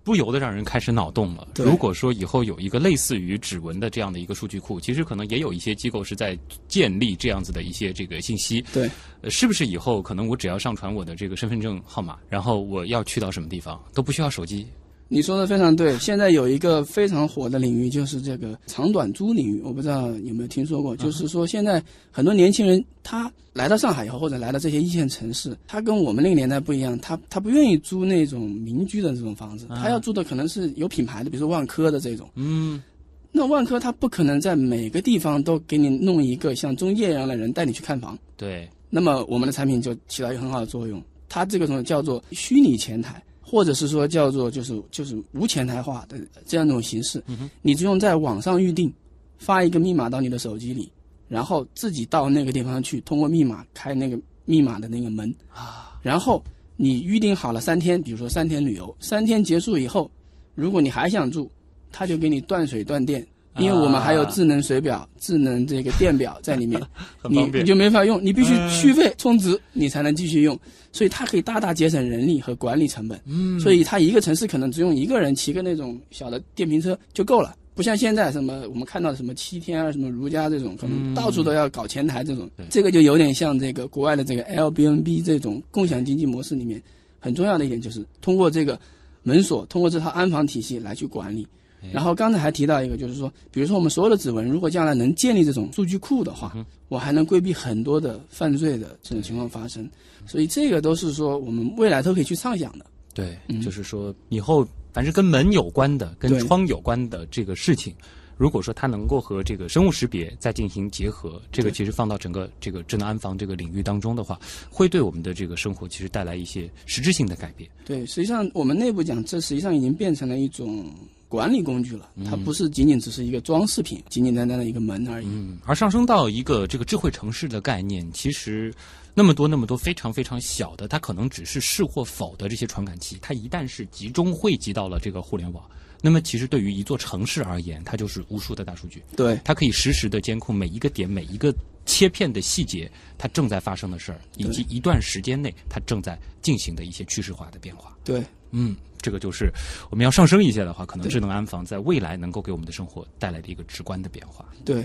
[0.04, 1.48] 不由得让人开始脑洞了。
[1.56, 6.38] 如果说以后有一个类似于指纹的这样的一个数据库，其实可能也有一些机构是在
[6.68, 8.62] 建立这样子的一些这个信息。
[8.72, 8.88] 对，
[9.22, 14.66] 呃，是不是以后可能我只要上传我的这个身份证号码，然后我要去到什么地方都不需要手机？
[15.08, 20.96] 你说的非常对，现在有一个非常火的领域，就是这个长短租领域，我不知道有没有听说过。
[20.96, 32.28] 就是说，现在很多年轻人他来到上海以后，或者来到这些一线城市，他跟我们那个年代不一样，他他不愿意租那种民居的这种房子，他要住的可能是有品牌的，比如说万科的这种。
[32.34, 32.82] 嗯，
[33.30, 38.18] 那万科他不可能在每个地方都给你弄一个像中介一样的人带你去看房。
[38.36, 41.00] 对，那么我们的产品就起到一个很好的作用。
[41.28, 43.22] 它这个东西叫做虚拟前台，
[43.54, 47.22] 或者是说叫做就是就是无前台化的这样一种形式。
[47.62, 48.92] 你只用在网上预定，
[49.38, 50.90] 发一个密码到你的手机里，
[51.28, 56.42] 然后自己到那个地方去，通过密码开那个密码的那个门啊，然后
[56.76, 60.10] 你预定好了三天，比如说三天旅游，三天结束以后，
[60.56, 61.48] 如果你还想住，
[61.92, 63.24] 他就给你断水断电。
[63.58, 66.80] 因为我们还有智能水表、智能这个电表在里面，
[67.30, 70.58] 你你就没法用，你必须嗯续费充值，你才能继续用。
[70.92, 73.20] 所以它可以大大节省人力和管理成本。
[73.26, 82.48] 嗯所以它一个城市可能只用一个人骑个那种小的电瓶车就够了，不像现在什么我们看到的什么七天啊、什么如家这种，可能到处都要搞前台这种。
[82.70, 86.80] 这个就有点像这个国外的这个 Airbnb 这种共享经济模式里面
[87.18, 88.78] 很重要的一点，就是通过这个
[89.22, 91.46] 门锁，通过这套安防体系来去管理。
[91.92, 96.54] 然后刚才还提到一个，就是说，比如说我们所有的指纹，如果将来能建立这种数据库的话，
[96.88, 99.88] 我还能规避很多的犯罪的这种情况发生。
[100.26, 102.86] 所以这个都是说我们未来都可以去畅想的。
[103.12, 107.94] 对，就是说以后凡是跟门有关的、跟窗有关的这个事情，
[108.36, 114.36] 如果说它能够和这个生物识别再进行结合，这个其实放到整个这个智能安防这个领域当中的话，
[114.68, 117.70] 会对我们的这个生活其实带来一些实质性的改变。
[117.84, 120.84] 对，实际上我们内部讲，这实际上已经变成了一种
[121.28, 125.26] 管理工具了，它不是仅仅只是一个装饰品，简简单单的一个门而已。
[125.26, 128.72] 嗯，而上升到一个这个智慧城市的概念，其实
[129.14, 135.64] 那么多那么多非常非常小的，它可能只是是或否的这些传感器，它一旦是集中汇集到了这个互联网。
[136.00, 139.02] 那么，其实对于一座城市而言，它就是无数的大数据。
[139.16, 141.54] 对，它可以实时的监控每一个点、每一个
[141.86, 147.96] 切片的细节，它正在发生的事儿，以及一段时间内它正在进行的一些趋势化的变化。
[148.04, 149.52] 对，嗯，这个就是
[149.90, 154.46] 我们要上升一些的话，可能智能安防在未来能够给我们的生活带来的一个直观的变化。
[154.64, 154.82] 对，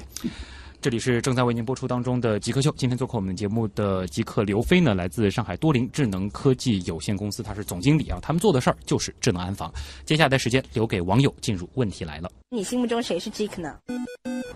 [0.82, 2.74] 这里是正在为您播出当中的极客秀。
[2.78, 8.18] 今天做客我们节目的极客刘飞呢，来自上海多林智能科技有限公司，他是总经理啊。
[8.22, 9.70] 他们做的事儿就是智能安防。
[10.06, 12.32] 接下来的时间留给网友进入问题来了。
[12.50, 13.76] 你心目中谁是 Geek 呢？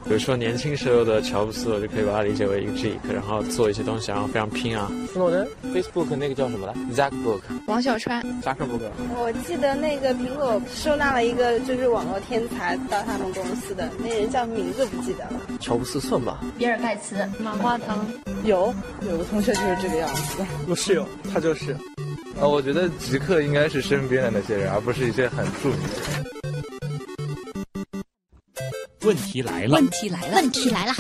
[0.06, 4.92] 比如说年轻时候的乔布斯，我就可以把它理解为一个 geek，然后做一些东西，然后非常拼啊。
[5.08, 8.82] 斯诺登，Facebook 那个叫什么来？Zackbook，王小川，？Zack Book。
[9.18, 15.40] 我记得那个苹果收纳了一个就是网络天才到他们公司的那人叫名字不记得了。
[15.62, 16.02] 乔布斯
[16.58, 18.06] 比尔盖茨，马化腾。
[18.44, 20.46] 有有个同学就是这个样子。
[20.68, 21.78] 我室友他就是。
[22.40, 26.26] 呃，我觉得极客应该是身边的那些人，而不是一些很著名的人。
[29.02, 30.94] 问题来了，问题来了，问题来了。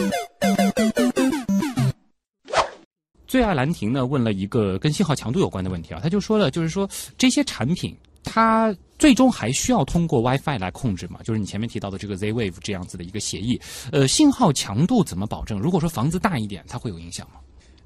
[3.27, 11.19] 最爱兰亭呢问了一个跟信号强度有关的问题啊，他就说了，就是说这些产品它最终还需要通过 WiFi 来控制嘛？
[11.23, 13.59] 就是你前面提到的这个 Z-Wave 这样子的一个协议，
[13.91, 15.59] 呃，信号强度怎么保证？
[15.59, 17.39] 如果说房子大一点，它会有影响吗？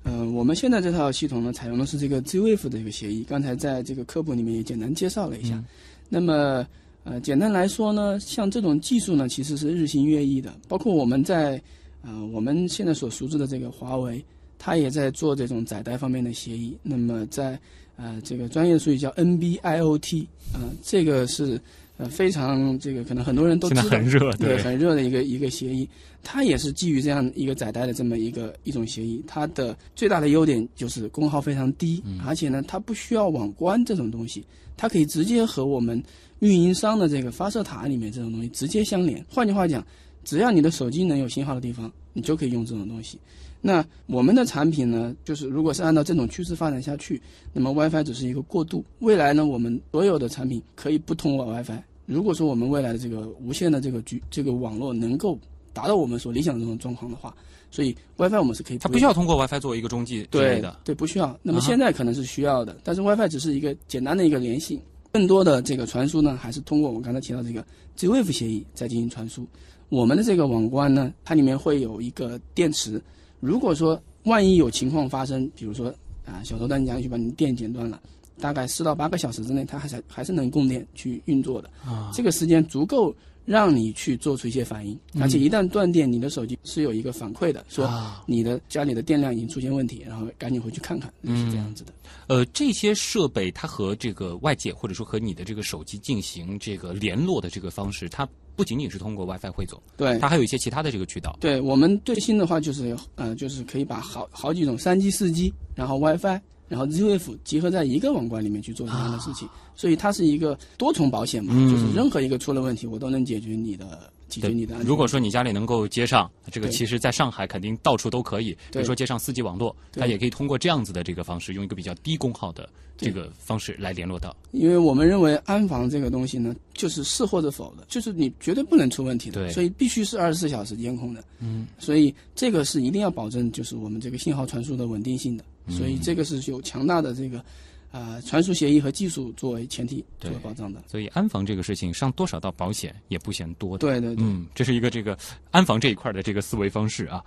[0.04, 5.62] 呃，我们现在这套系统呢，采用的是这个 Z-Wave 的一个协议，刚才在这个科普里面也简单介绍了一下。
[6.08, 6.66] 那么，
[7.04, 10.54] 呃，简单来说呢，像这种技术呢，其实是日新月异的。
[10.68, 11.62] 包括我们在，
[12.04, 14.24] 呃，我们现在所熟知的这个华为，
[14.58, 16.78] 它也在做这种载带方面的协议。
[16.84, 17.60] 那么在，
[17.98, 21.60] 呃，这个专业术语叫 NB-IoT，呃，这个是
[21.98, 25.90] 呃，非常这个可能很多人都知道，很热，对，很热的一个一个协议。
[26.24, 29.24] 它也是基于这样一个载带的这么一个一种协议。
[29.26, 34.46] 它的最大的优点就是功耗非常低，而且呢，它不需要网关这种东西，
[34.76, 36.04] 它可以直接和我们
[36.40, 39.26] 运营商的这个发射塔里面这种东西直接相连。
[39.30, 39.86] 换句话讲，
[40.28, 43.18] 只要你的手机能有信号的地方，你就可以用这种东西。
[43.62, 47.22] 那我们的产品呢，就是如果是按照这种趋势发展下去，
[47.54, 48.84] 那么 WiFi 只是一个过渡。
[49.00, 51.82] 未来呢，我们所有的产品可以不通过 WiFi。
[52.06, 55.40] 如果说我们未来的这个无线的这个局这个网络能够
[55.72, 57.34] 达到我们所理想的这种状况的话，
[57.72, 58.78] 所以 WiFi 我们是可以。
[58.78, 60.78] 它不需要通过 WiFi 作为一个中继之类的。
[60.84, 61.40] 对，不需要。
[61.42, 64.78] 那么现在可能是需要的，但是 WiFi 只是一个简单的一个联系，
[65.14, 67.66] 更多的这个传输呢，还是通过我刚才提到这个
[67.96, 69.48] Z-Wave 协议在进行传输。
[69.90, 73.02] 我们的这个网关呢，它里面会有一个电池。
[73.40, 75.94] 如果说万一有情况发生，比如说
[76.26, 78.00] 啊小偷进去把你电剪断了，
[78.40, 81.70] 大概四到八个小时之内，它还是还是能供电去运作的。
[81.86, 83.16] 啊，这个时间足够
[83.48, 87.90] 让你去做出一些反应，而且一旦断电，你的手机是有一个反馈的，说
[88.26, 91.94] 你的家里的电量已经出现问题，然后赶紧回去看看，是这样子的。
[92.28, 98.28] 呃，这些设备它和这个外界或者说和你的这个手机进行这个联络的这个方式，它。
[98.58, 101.38] 不仅仅是通过 WiFi 汇总，对，它还有一些其他的这个渠道。
[101.40, 114.12] 对我们最新的话就是，呃，就是可以把好好几种三 G、四 G，然后 WiFi，然后 Z-Wave 结合在一个网关里面去做这样的事情，所以它是一个多重保险嘛，就是任何一个出了问题，我都能解决你的。
[114.28, 114.78] 解决你的。
[114.84, 118.52] 如果说你家里能够接上这个，其实在上海肯定到处都可以。
[118.74, 124.36] 比如说接上四 G 网络，它也可以通过这样子的这个方式，用一个比较低功耗的这个方式来联络到。
[124.52, 131.24] 因为我们认为安防这个东西呢，就是是或者否的，就是你绝对不能出问题的，所以必须是二十四小时监控的。
[131.40, 135.46] 嗯，所以这个是一定要保证，就是我们这个信号传输的稳定性的。
[135.70, 137.44] 所以这个是有强大的这个。
[137.90, 143.78] 啊，传输协议和技术作为前提作为保障的，所以安防这个事情上多少道保险也不嫌多。
[143.78, 145.18] 对对，嗯，这是一个这个
[145.52, 147.24] 安防这一块的这个思维方式啊。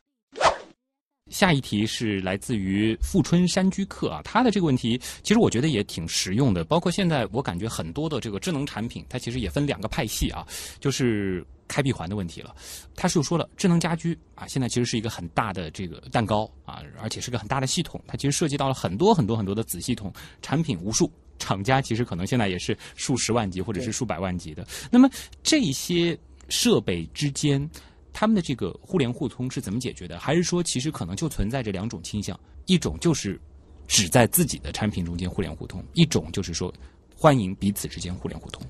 [1.30, 10.46] 下一题是来自于富春山居客啊，他的这个问题其实我觉得也挺实用的，包括现在我感觉很多的这个智能产品，它其实也分两个派系啊，
[10.78, 11.44] 就是。
[11.70, 12.52] 开闭环的问题了，
[12.96, 20.12] 他是又说了，智能家居啊，现在其实是一个很大的这个蛋糕啊，而且是个很大的系统，它其实涉及到了很多很多很多的子系统，
[20.42, 21.08] 产品无数，
[21.38, 24.66] 厂家其实可能现在也是数十万级或者是数百万级的。
[24.90, 25.08] 那么
[25.44, 26.18] 这些
[26.48, 27.70] 设备之间，
[28.12, 30.18] 他们的这个互联互通是怎么解决的？
[30.18, 32.38] 还是说其实可能就存在着两种倾向？
[32.66, 33.40] 一种就是
[33.86, 36.74] 只在自己的产品中间互联互通，一种就是说
[37.16, 38.60] 欢迎彼此之间互联互通。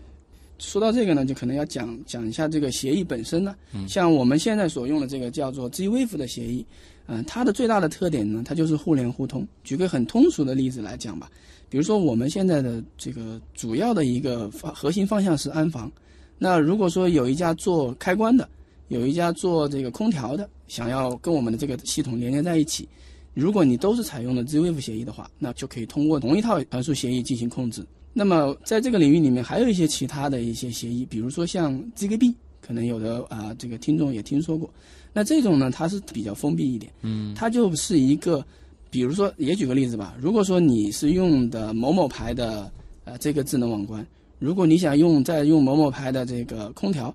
[0.61, 3.57] 说到这个呢，就可能要讲讲一下这个协议本身呢。
[3.89, 6.65] 像我们现在所用的这个叫做 Z-Wave 的协议，
[7.07, 9.47] 嗯，它的最大的特点呢，它就是互联互通。
[9.65, 11.31] 举个很通俗的例子来讲吧，
[11.69, 15.91] 比如说我们现在的这个主要的一个方核心方向是安防。
[16.39, 18.49] 那如果说有一家做开关的，
[18.89, 22.89] 有一家做这个空调的，想要跟我们的这个系统连接在一起，
[23.35, 27.85] 如果你都是采用的 Z-Wave 协议的话，那就可以通过同一套传输协议进行控制。
[28.13, 34.69] 那么，在这个领域里面，还有一些其他的一些协议，比如说像 ZigBee，可能有的啊，这个听众也听说过。
[35.13, 38.45] 那这种呢，它是比较封闭一点，嗯，它就是一个，
[38.91, 42.71] 比如说，也举个例子吧，如果说你是用的某某牌的
[43.05, 44.05] 呃这个智能网关，
[44.41, 47.15] 如果你想用再用某某牌的这个空调，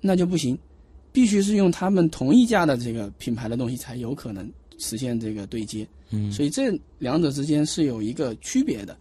[0.00, 0.58] 那就不行，
[1.12, 8.96] 必须是用他们同一家的这个品牌的东西才有可能实现这个对接，嗯，所以这两者之间是有一个区别的。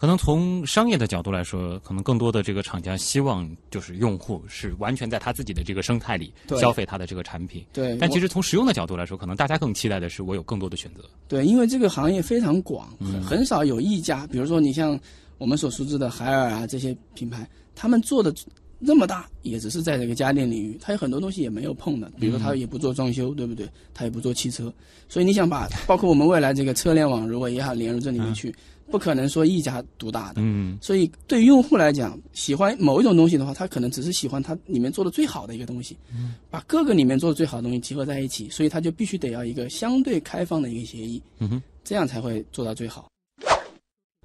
[0.00, 7.62] 可能从商业的角度来说，可能更多的这个厂家希望就是用户是完全在他自己的这个生态里消费他的这个产品。
[7.70, 7.98] 对。
[7.98, 11.04] 但其实从实用的角度来说，可能大家更期待的是我有更多的选择。
[11.28, 12.88] 对，因为这个行业非常广，
[13.22, 14.98] 很少有一家，比如说你像
[15.36, 18.34] 我们所熟知的海尔啊这些品牌，他们做的
[18.78, 23.68] 那么大，也只是在这个家电领域，它有很多东西也没有碰的，比如说它也不做装修，对不对？
[23.92, 24.72] 它也不做汽车，
[25.10, 28.50] 所以你想把包括我们未来这个车联网，如果也好连入这里面去。
[28.90, 43.08] 不可能说一家独大的，嗯，所以对于用户来讲，喜欢某一种东西的话，他可能只是喜欢它里面做的最好的一个东西，嗯，把各个里面做的最好的东西集合在一起，所以他就必须得要一个相对开放的一个协议，嗯哼，这样才会做到最好。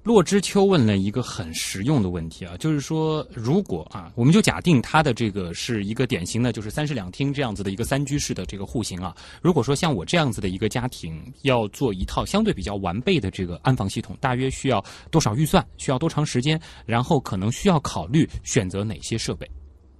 [0.06, 9.12] 洛之秋问了一个很实用的问题啊，就是说，如果啊，我们就假定他的这个是一个典型的，就是三室两厅这样子的一个三居室的这个户型啊。
[9.42, 14.80] 如果说像我这样子的一个家庭要做一套相对比较完备的这个安防系统，大约需要
[15.10, 15.66] 多少预算？
[15.76, 16.60] 需要多长时间？
[16.84, 19.50] 然后可能需要考虑选择哪些设备，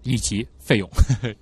[0.04, 0.88] 以及费用？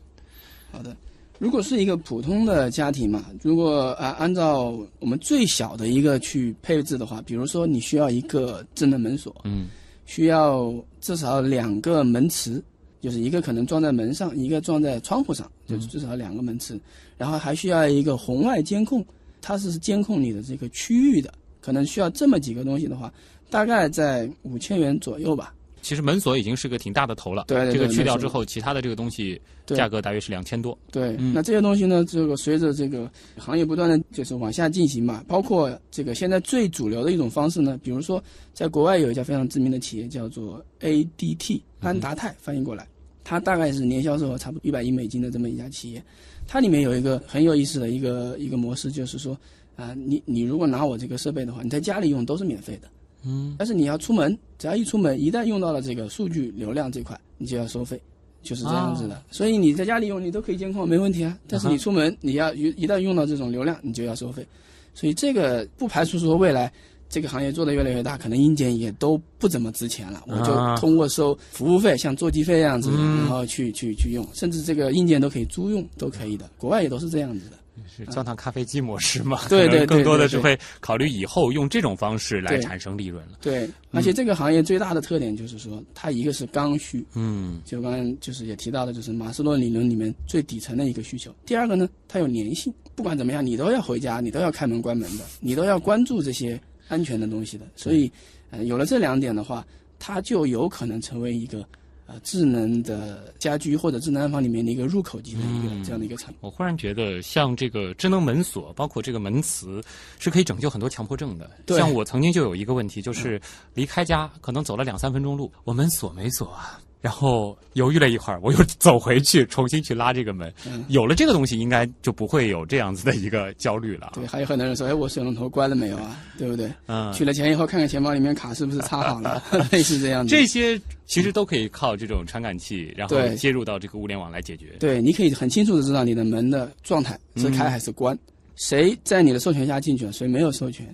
[0.73, 0.97] 好的。
[1.39, 9.69] 如果是一个普通的家庭嘛，如果啊按照我们最小的一个去配置的话，比如说你需要一个智能门锁，嗯，
[10.07, 12.63] 需要至少两个门磁，
[13.01, 16.81] 就是一个可能装在门上，一个装在窗户上，就至少两个门磁，
[17.19, 19.05] 然后还需要一个红外监控，
[19.43, 23.13] 它是监控你的这个区域的，可能需要这么几个东西的话，
[23.51, 25.53] 大概在五千元左右吧。
[25.85, 30.77] 其实门锁已经是个挺大的头了，对这个去掉之后，其他的这个东西价格大约是两千多。
[30.91, 38.23] 对，那这些东西呢，这个随着这个行业不断的就是往下进行嘛，包括这个现在最主流的一种方式呢，比如说
[38.55, 42.89] 在国外有一家非常知名的企业叫做 ADT 安达泰，翻译过来，
[43.23, 46.03] 它大概是年销售额差不多一百亿美金的这么一家企业，
[46.49, 49.39] 它里面有一个很有意思的一个一个模式，就是说
[49.77, 52.89] 啊，你你如果拿我这个设备的话，你在家里用都是免费的。
[53.27, 58.01] 嗯，但是你要出门，只要一出门，一旦用到了这个数据流量这块，你就要收费，
[58.43, 59.23] 就是这样子的。
[59.31, 61.39] 所以你在家里用，你都可以监控，没问题啊。
[61.49, 64.47] 但是你出门，你要一一旦用到这种流量，你就要收费。
[64.95, 66.73] 所以这个不排除说未来
[67.09, 70.23] 这个行业做得越来越大，可能硬件也都不怎么值钱了。
[70.27, 76.49] 我就通过收服务费，像座机费这样子，然后去去去用，甚至这个硬件都可以租用，都可以的。
[76.59, 77.57] 国外也都是这样子的。
[77.87, 79.41] 是焦糖咖啡机模式嘛？
[79.49, 83.39] 对对，更多的是会考虑以后用这种方式来产生利润了。
[83.41, 91.35] 对，而且这个行业最大的特点就是说，它一个是刚需，嗯，就刚刚就是也提到的，就是马斯洛理论里面最底层的一个需求。
[91.45, 97.67] 第二个呢，它有粘性，不管怎么样，你都要回家，你都要开门关门的，你都要关注这些安全的东西的。
[97.77, 98.11] 所以，
[98.51, 99.67] 呃，有了这两点的话，
[99.99, 101.67] 它就有可能成为一个。
[102.07, 106.37] 呃，智能的家居或者智能安防里面的一个入口级的一个这样的一个产品。
[106.43, 109.83] 我忽然觉得，像这个智能门锁，包括这个门磁，
[110.19, 111.51] 是可以拯救很多强迫症的。
[111.69, 113.41] 像我曾经就有一个问题，就是
[113.73, 116.79] 离开家可能走了两三分钟路，我门锁没锁啊。
[117.05, 120.51] 然后犹豫了一会儿，我又走回去重新去拉这个门。
[120.89, 124.13] 有了这个东西，应该就不会有这样子的一个焦虑了。
[124.15, 126.17] 对，还有很多人说：“哎，我水龙头关了没有啊？
[126.39, 127.13] 对不对？”嗯。
[127.13, 130.35] 取了钱以后，看看钱包里面卡是不是插好了， 类似这样子。
[130.35, 134.69] 这些其实都可以靠这种传感器，然后接入到这个物联网来解决。
[134.81, 138.19] 对，你可以很清楚的知道你的门的状态是开还是关，
[138.57, 140.87] 谁在你的授权下进去了，谁没有授权。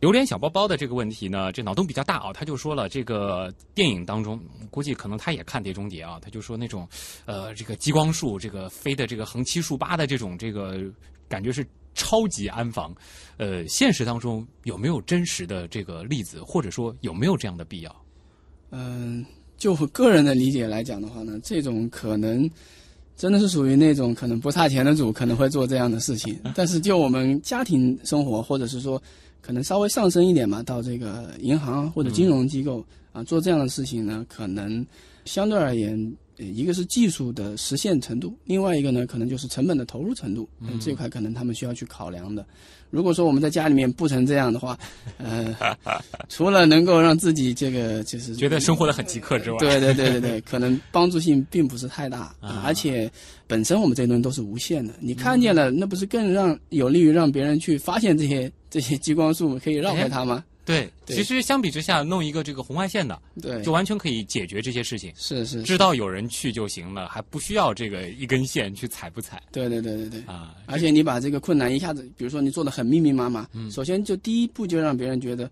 [0.00, 2.32] 榴莲小包包的这个问题呢，这脑洞比较大啊。
[2.32, 4.40] 他就说了，这个电影当中，
[4.70, 6.18] 估计可能他也看《碟中谍》啊。
[6.20, 6.86] 他就说那种，
[7.24, 10.78] 呃，这个激光束，这个飞的这个横七竖八的这种，这个
[11.28, 12.94] 感觉是超级安防。
[13.38, 18.04] 呃，现实当中有没有真实的这个例子，或者说有没有这样的必要？
[18.70, 19.24] 嗯，
[19.56, 22.48] 就我个人的理解来讲的话呢，这种可能
[23.16, 26.38] 真的是属于那种可能不差钱的主可能会做这样的事情。
[26.54, 29.02] 但是就我们家庭生活，或者是说。
[29.42, 34.84] 可能稍微上升一点嘛，到这个银行或者金融机构啊做这样的事情呢，可能
[35.24, 35.96] 相对而言，
[36.38, 40.48] 一个是技术的实现程度，另外一个呢，可能就是成本的投入程度，
[40.80, 42.44] 这块可能他们需要去考量的。
[42.90, 44.78] 如果说我们在家里面布成这样的话，
[45.18, 45.54] 呃，
[46.28, 52.34] 除了能够让自己这个就是觉得生活的很极客之外，对对对对对，可能帮助性并不是太大，
[52.64, 53.10] 而且
[53.46, 58.50] 本身我们这些东西都是无限的，你看见了，那不是更让有利于让别人去发现这些。
[58.68, 60.44] 这些激光束可以绕开它吗？
[60.66, 65.12] 对，其实相比之下，弄一个这个红外线的，对，就完全可以解决这些事情。
[65.16, 69.40] 是是，知道有人去就行了，还不需要这个一根线去踩不踩。
[69.52, 70.56] 对对对对对啊！
[70.66, 75.48] 而且你把这个困难一下子，比如说你做的很密密麻麻，首先就第一步就让别人觉得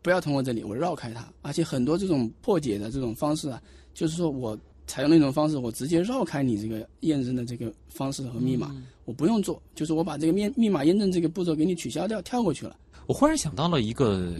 [0.00, 1.28] 不要通过这里，我绕开它。
[1.42, 3.60] 而且很多这种破解的这种方式啊，
[3.92, 12.74] 就是说我采用那种方式，我直接绕开你这个验证的这个方式和密码，我不用做，就是我把这个密密码验证这个步骤给你取消掉，跳过去了。
[13.06, 14.32] 我忽然想到了一个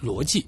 [0.00, 0.44] 逻辑，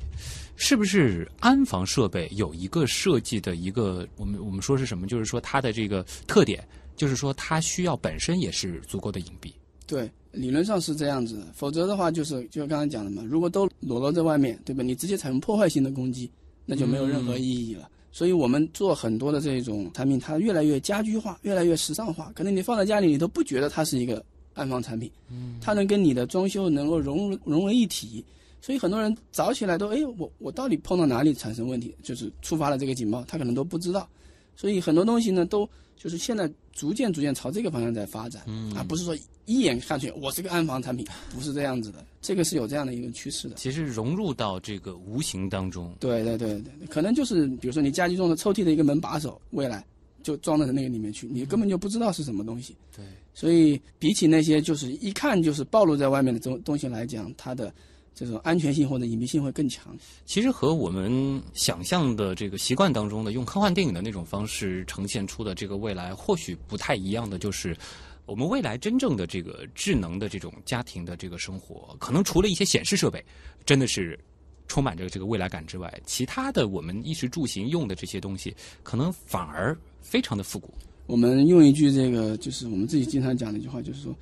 [0.57, 5.07] 是不是安防设备有一个设计的一个我们我们说是什么？
[5.07, 9.52] 就是说它的这个特点，就是说它需要本身也是足够的隐蔽。
[9.86, 14.82] 对，理论上是这样子的，否则的话就是就刚才讲的嘛，如果都裸露在外面，对吧？
[14.82, 16.30] 你直接采用破坏性的攻击，
[16.64, 17.88] 那就没有任何意义了。
[18.11, 24.24] 所以我们做很多的这种产品，它越来越家居化，越来越时尚化，可能你放在家里，你都不觉得它是一个。
[24.55, 28.24] 安防产品，嗯，它能跟你的装修能够融融为一体，
[28.61, 34.09] 所以很多人早起来都哎，我我到底碰到哪里产生问题，就是触发了这个警报，他可能都不知道，
[34.57, 43.57] 所以很多东西呢，都就是现在逐渐逐渐朝这个方向在发展，嗯，而不是说一眼看去我是个安防产品，不是这样子的，这个是有这样的一个趋势的。
[43.57, 49.84] 其实融入到这个无形当中，对对对对，可能就是比如说你家居中的抽屉的一个门把手，未来
[50.22, 53.05] 就装到那个里面去，你根本就不知道是什么东西，对。
[53.35, 57.74] 所以，比起那些就是一看就是暴露在外面的东东西来讲，它的
[58.14, 59.95] 这种安全性或者隐蔽性会更强。
[60.24, 67.76] 其实和我们想象的这个习惯当中的用科幻电影的那种方式呈现出的这个未来，或许不太一样的，就是
[68.24, 73.22] 我们未来真正的这个智能的这种家庭的这个生活，可能除了一些显示设备，
[73.66, 74.16] 真的是
[74.68, 78.55] 充满着这个未来感之外，其他的我们衣食住行用的这些东西，
[78.85, 80.72] 可能反而非常的复古。
[81.07, 84.14] 我们用一句这个，就是我们自己经常讲的一句话，就是说，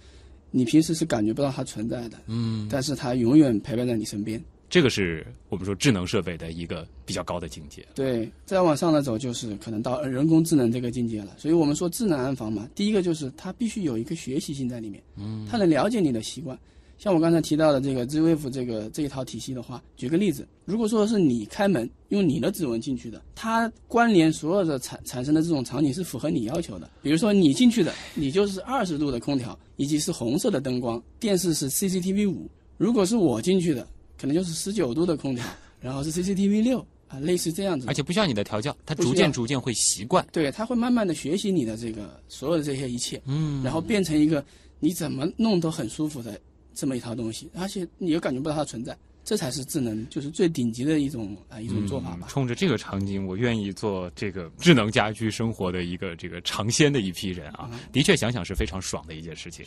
[0.50, 4.42] 你平时是感觉不到它存在的，嗯，但是它永远陪伴在你身边。
[4.68, 7.86] 这个是我们说智能设备的一个比较高的境界。
[7.94, 11.36] 对，再往上的走就是可能到人工智能这个境界了。
[11.36, 16.58] 所以我们说智能安防嘛，第一个就是它必须有一个学习性在里面，嗯，它能了解你的习惯。
[16.98, 26.88] 像我刚才提到的这个 Z-Wave 这个这一套体系的话，举个例子，如果说是你开门用你的指纹进去的，它关联所有的产产生的这种场景是符合你要求的。
[27.02, 32.48] 比如说你进去的，你就是二十度的空调，以及是红色的灯光，电视是 CCTV 五。
[32.76, 33.86] 如果是我进去的，
[34.16, 35.44] 可能就是十九度的空调，
[35.80, 36.78] 然后是 CCTV 六
[37.08, 37.86] 啊，类似这样子。
[37.88, 40.24] 而且不需要你的调教，它逐渐逐渐会习惯。
[40.30, 44.44] 对，它会慢慢的学习你的这个所有的这些一切，嗯，然后变成一个
[44.78, 46.40] 你怎么弄都很舒服的。
[46.74, 52.26] 这么一套东西，而且你又感觉不到它存在，这才是智能，就是最顶级的一种啊一种做法吧。
[52.28, 57.70] 冲着这个场景，我愿意做这个智能家居生活的一个这个尝鲜的一批人啊！
[57.92, 59.64] 的确，想想是非常爽的一件事情。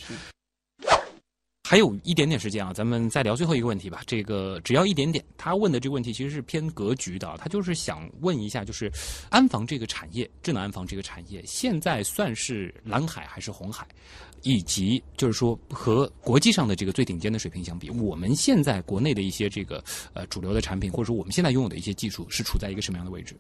[1.68, 4.04] 还有一点点时间啊，咱们再聊最后一个问题吧。
[4.06, 8.92] 这个只要一点点，他问的这个问题其实是偏格局的，他就是想问一下，就是
[9.32, 13.88] 安防这个产业，智能安防这个产业，现在算是蓝海还是红海？
[14.46, 19.84] 以及就是说和国际上的这个最顶尖的水平相比，我们现在国内的一些这个
[20.14, 23.36] 呃主流的产品，或者说我们现在拥有的一些技术，是处在一个什么样的位置？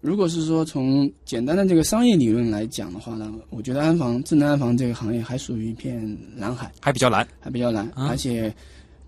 [0.00, 8.54] 如果是说从简单的这个商业理论来讲的话呢，我觉得安防智能安防这个行业还属于一片蓝海，还比较蓝，还比较蓝，而且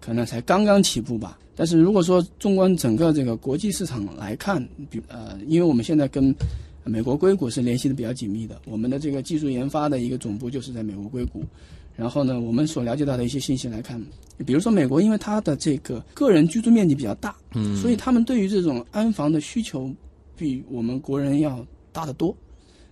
[0.01, 1.38] 可能才刚刚起步吧。
[1.55, 6.34] 但是如果说纵观整个这个国际市场来看，比呃，因为我们现在跟
[6.87, 11.45] 美国硅谷是联系的比较紧密的，我们的这个技术研发的一个总部就是在美国硅谷。
[11.95, 14.03] 然后呢，我们所了解到的一些信息来看，
[14.45, 19.95] 比如说美国，因为它的这个个人居住面积比较大，嗯，所以他们对于这种安防的需求。
[20.39, 22.37] 比我们国人要大得多，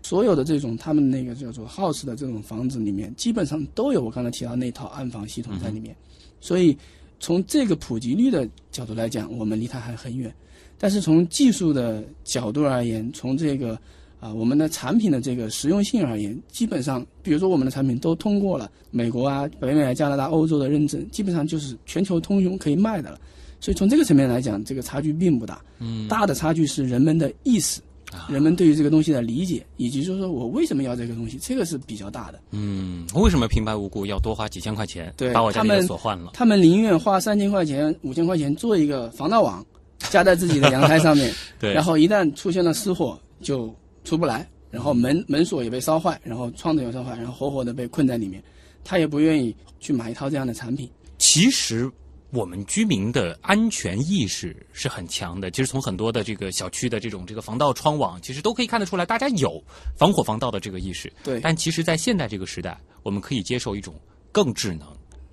[0.01, 5.95] 所有的这种他们那个叫做 house 的这种房子里面，基本上都有我刚才提到那套安防系统在里面。
[6.41, 6.75] 所以
[7.21, 10.35] 从这个普及率的角度来讲，我们离它还很远。
[10.77, 13.79] 但是从技术的角度而言，从这个
[14.19, 23.21] 啊我们的产品的这个实用性而言，基本上，比如说我们的产品都通过了美国啊、北美、加拿大、欧洲的认证，基本上就是全球通用可以卖的了。
[23.61, 25.63] 所以从这个层面来讲，这个差距并不大。
[25.79, 27.81] 嗯，大的差距是人们的意识，
[28.29, 32.41] 人们对于这个东西的理解，以及就是说我为什么要这个东西，这个是比较大的。
[32.51, 36.31] 嗯，为什么平白无故要多花几千块钱，对，把我家里的锁换了？
[36.35, 39.65] 他们宁愿花三千块钱、五千块钱做一个防盗网，
[40.11, 48.43] 加在自己的阳台上面， 对，然后一旦出现了失火就出不来，然后门门锁也被烧坏，然后窗子也烧坏，然后活活的被困在里面，
[48.85, 50.89] 他也不愿意去买一套这样的产品。
[51.19, 51.91] 其实。
[52.35, 55.51] 我们居民的安全意识是很强的。
[55.53, 59.63] 其实从很多的这个小区的这种这个防盗窗网，其实都可以看得出来，大家有
[59.97, 61.13] 防火防盗的这个意识。
[61.23, 61.41] 对。
[61.41, 63.95] 但其实，在现在这个时代，我们可以接受一种
[64.33, 64.89] 更智能、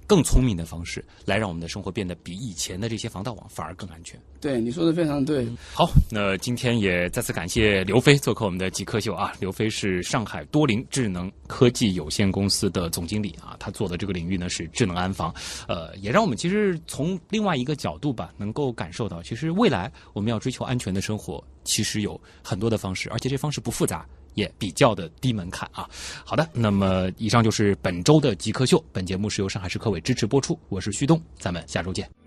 [0.07, 4.19] 更聪明的方式，来让我们的生活变得比以前的这些防盗网反而更安全。
[4.39, 5.47] 对，你说的非常对。
[5.73, 9.31] 好，那今天也再次感谢刘飞做客我们的极客秀啊。
[9.39, 15.33] 刘飞是上海多灵智能科技有限公司的总经理啊，他做的这个领域呢是智能安防，
[15.67, 25.89] 呃，也让我们其实从另外一个角度吧，能够感受到，其实未来我们要追求安全的生活，其实有很多的方式，而且这方式不复杂，也比较的低门槛啊。
[26.25, 32.20] 好的，那么以上就是本周的极客秀，本节目是由上海市科委支持播出，我是旭东，咱们下周见。